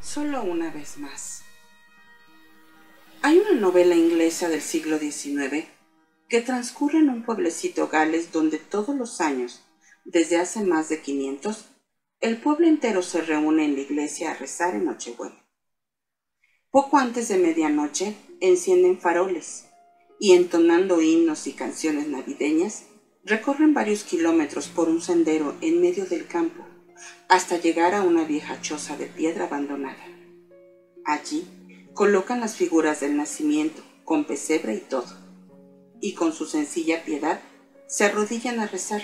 [0.02, 1.44] Solo una vez más.
[3.22, 5.66] Hay una novela inglesa del siglo XIX
[6.30, 9.64] que transcurre en un pueblecito gales donde todos los años,
[10.06, 11.66] desde hace más de 500,
[12.22, 15.36] el pueblo entero se reúne en la iglesia a rezar en Nochebuena.
[16.72, 19.67] Poco antes de medianoche encienden faroles
[20.20, 22.86] y entonando himnos y canciones navideñas,
[23.24, 26.66] recorren varios kilómetros por un sendero en medio del campo
[27.30, 30.06] hasta llegar a una vieja choza de piedra abandonada.
[31.06, 31.46] Allí
[31.94, 35.18] colocan las figuras del nacimiento, con pesebre y todo,
[36.02, 37.40] y con su sencilla piedad
[37.88, 39.02] se arrodillan a rezar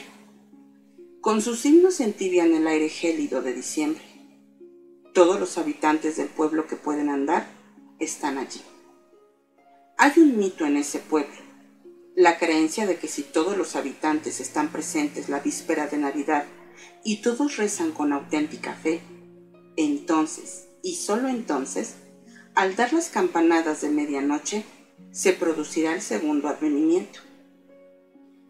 [1.24, 4.03] con sus himnos entibian el aire gélido de diciembre.
[5.14, 7.47] Todos los habitantes del pueblo que pueden andar
[7.97, 8.59] están allí.
[9.98, 11.36] Hay un mito en ese pueblo,
[12.16, 16.46] la creencia de que si todos los habitantes están presentes la víspera de Navidad
[17.04, 19.02] y todos rezan con auténtica fe,
[19.78, 21.96] entonces, y solo entonces,
[22.56, 24.64] al dar las campanadas de medianoche,
[25.12, 27.20] se producirá el segundo advenimiento.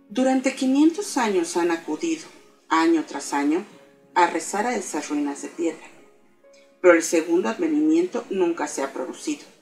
[0.10, 2.26] Durante 500 años han acudido,
[2.70, 3.66] año tras año
[4.16, 5.88] a rezar a esas ruinas de piedra,
[6.82, 9.53] pero el segundo advenimiento nunca se ha producido.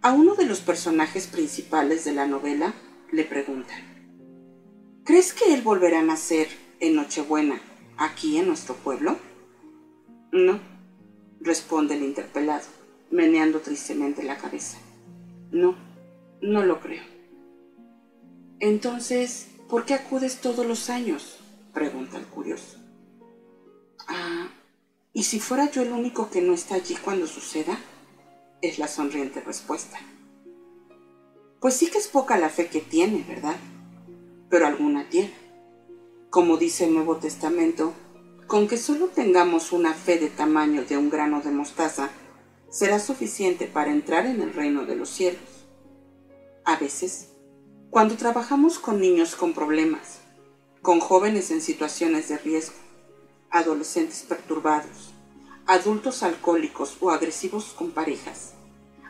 [0.00, 2.72] A uno de los personajes principales de la novela
[3.10, 3.80] le preguntan,
[5.04, 6.46] ¿crees que él volverá a nacer
[6.78, 7.60] en Nochebuena
[7.96, 9.18] aquí en nuestro pueblo?
[10.30, 10.60] No,
[11.40, 12.64] responde el interpelado,
[13.10, 14.78] meneando tristemente la cabeza.
[15.50, 15.74] No,
[16.42, 17.02] no lo creo.
[18.60, 21.40] Entonces, ¿por qué acudes todos los años?
[21.74, 22.78] pregunta el curioso.
[24.06, 24.48] Ah,
[25.12, 27.78] ¿y si fuera yo el único que no está allí cuando suceda?
[28.60, 29.98] Es la sonriente respuesta.
[31.60, 33.56] Pues sí que es poca la fe que tiene, ¿verdad?
[34.50, 35.32] Pero alguna tiene.
[36.28, 37.92] Como dice el Nuevo Testamento,
[38.48, 42.10] con que solo tengamos una fe de tamaño de un grano de mostaza,
[42.68, 45.66] será suficiente para entrar en el reino de los cielos.
[46.64, 47.28] A veces,
[47.90, 50.18] cuando trabajamos con niños con problemas,
[50.82, 52.76] con jóvenes en situaciones de riesgo,
[53.50, 55.07] adolescentes perturbados,
[55.68, 58.54] adultos alcohólicos o agresivos con parejas,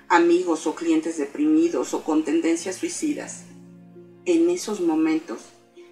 [0.09, 3.45] amigos o clientes deprimidos o con tendencias suicidas.
[4.25, 5.39] En esos momentos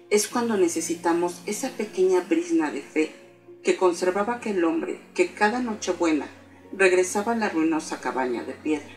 [0.09, 3.15] es cuando necesitamos esa pequeña brisna de fe
[3.63, 6.27] que conservaba aquel hombre que cada noche buena
[6.73, 8.93] regresaba a la ruinosa cabaña de piedra.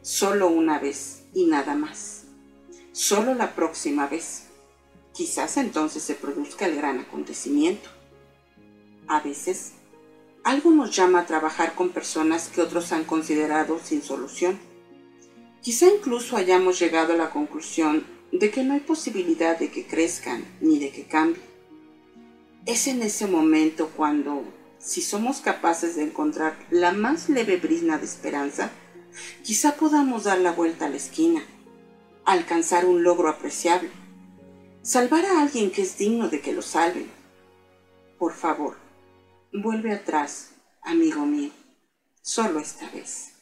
[0.00, 2.24] Solo una vez y nada más.
[2.90, 4.48] Solo la próxima vez
[5.12, 7.88] quizás entonces se produzca el gran acontecimiento.
[9.06, 9.74] A veces,
[10.44, 14.58] algo nos llama a trabajar con personas que otros han considerado sin solución.
[15.60, 20.44] Quizá incluso hayamos llegado a la conclusión de que no hay posibilidad de que crezcan
[20.60, 21.46] ni de que cambien.
[22.66, 24.44] Es en ese momento cuando,
[24.78, 28.70] si somos capaces de encontrar la más leve brisna de esperanza,
[29.42, 31.44] quizá podamos dar la vuelta a la esquina,
[32.24, 33.90] alcanzar un logro apreciable
[34.82, 37.08] salvar a alguien que es digno de que lo salven.
[38.18, 38.76] Por favor,
[39.54, 41.50] Vuelve atrás, amigo mío,
[42.22, 43.34] solo esta vez.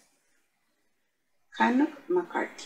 [1.57, 2.65] Hanok McCarthy.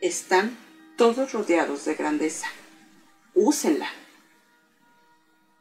[0.00, 0.58] Están
[0.96, 2.48] todos rodeados de grandeza.
[3.32, 3.88] Úsenla.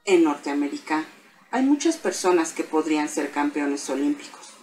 [0.05, 1.05] En Norteamérica
[1.51, 4.53] hay muchas personas que podrían ser campeones olímpicos,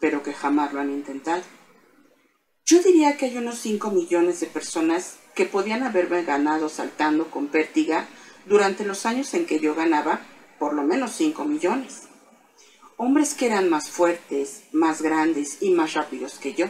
[0.00, 1.44] pero que jamás lo han intentado.
[2.64, 7.46] Yo diría que hay unos 5 millones de personas que podían haberme ganado saltando con
[7.46, 8.08] pértiga
[8.46, 10.20] durante los años en que yo ganaba
[10.58, 12.02] por lo menos 5 millones.
[12.96, 16.66] Hombres que eran más fuertes, más grandes y más rápidos que yo,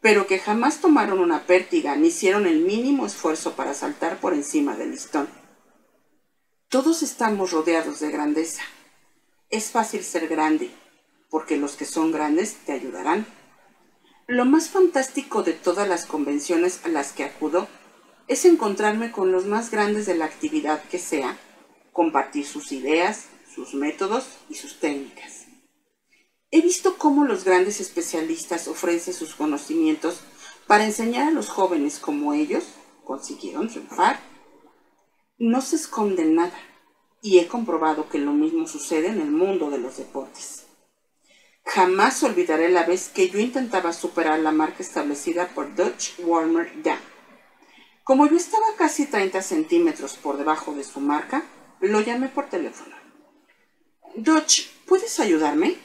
[0.00, 4.76] pero que jamás tomaron una pértiga ni hicieron el mínimo esfuerzo para saltar por encima
[4.76, 5.28] del listón.
[6.68, 8.62] Todos estamos rodeados de grandeza.
[9.50, 10.70] Es fácil ser grande,
[11.30, 13.26] porque los que son grandes te ayudarán.
[14.26, 17.68] Lo más fantástico de todas las convenciones a las que acudo
[18.28, 21.38] es encontrarme con los más grandes de la actividad que sea,
[21.92, 25.46] compartir sus ideas, sus métodos y sus técnicas.
[26.50, 30.20] He visto cómo los grandes especialistas ofrecen sus conocimientos
[30.66, 32.64] para enseñar a los jóvenes cómo ellos
[33.04, 34.20] consiguieron triunfar.
[35.38, 36.58] No se esconden nada
[37.22, 40.66] y he comprobado que lo mismo sucede en el mundo de los deportes.
[41.64, 46.98] Jamás olvidaré la vez que yo intentaba superar la marca establecida por Dutch Warmer Dam.
[48.06, 51.42] Como yo estaba casi 30 centímetros por debajo de su marca,
[51.80, 52.94] lo llamé por teléfono.
[54.14, 55.76] Dutch, ¿puedes ayudarme?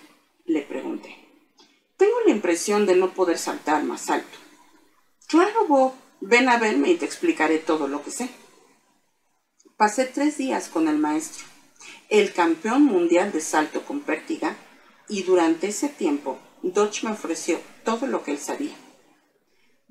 [0.45, 1.17] Le pregunté.
[1.97, 4.37] Tengo la impresión de no poder saltar más alto.
[5.29, 8.29] Claro, Bob, ven a verme y te explicaré todo lo que sé.
[9.75, 11.47] Pasé tres días con el maestro,
[12.07, 14.55] el campeón mundial de salto con pértiga
[15.09, 18.75] y durante ese tiempo Dodge me ofreció todo lo que él sabía.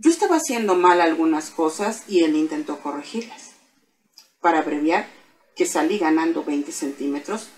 [0.02, 3.52] Yo estaba haciendo mal algunas cosas y él intentó corregirlas.
[4.40, 5.06] Para abreviar,
[5.54, 7.50] que salí ganando 20 centímetros,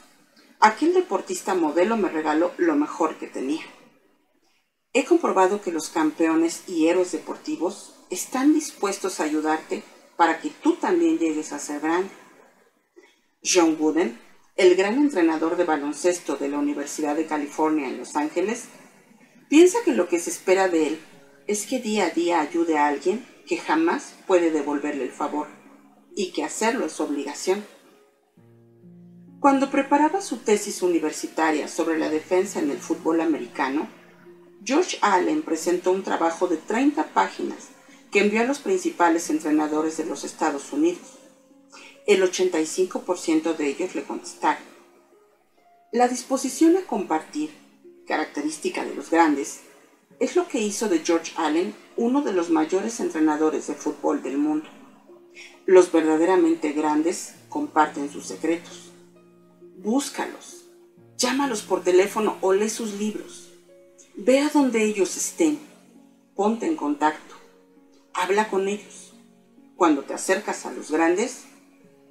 [0.58, 3.62] aquel deportista modelo me regaló lo mejor que tenía.
[4.92, 9.84] He comprobado que los campeones y héroes deportivos están dispuestos a ayudarte
[10.16, 12.10] para que tú también llegues a ser grande.
[13.44, 14.18] John Wooden
[14.56, 18.64] el gran entrenador de baloncesto de la Universidad de California en Los Ángeles,
[19.48, 21.00] piensa que lo que se espera de él
[21.46, 25.48] es que día a día ayude a alguien que jamás puede devolverle el favor
[26.14, 27.64] y que hacerlo es obligación.
[29.40, 33.88] Cuando preparaba su tesis universitaria sobre la defensa en el fútbol americano,
[34.64, 37.70] George Allen presentó un trabajo de 30 páginas
[38.12, 41.18] que envió a los principales entrenadores de los Estados Unidos
[42.06, 44.64] el 85% de ellos le contestaron.
[45.92, 47.50] La disposición a compartir,
[48.06, 49.60] característica de los grandes,
[50.22, 54.38] es lo que hizo de George Allen uno de los mayores entrenadores de fútbol del
[54.38, 54.68] mundo.
[55.66, 58.92] Los verdaderamente grandes comparten sus secretos.
[59.78, 60.66] Búscalos,
[61.18, 63.50] llámalos por teléfono o lee sus libros.
[64.14, 65.58] Ve a donde ellos estén,
[66.36, 67.34] ponte en contacto,
[68.14, 69.14] habla con ellos.
[69.74, 71.46] Cuando te acercas a los grandes,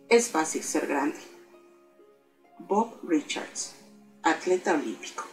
[0.10, 1.20] es fácil ser grande.
[2.60, 3.74] Bob Richards,
[4.22, 5.24] atleta olímpico.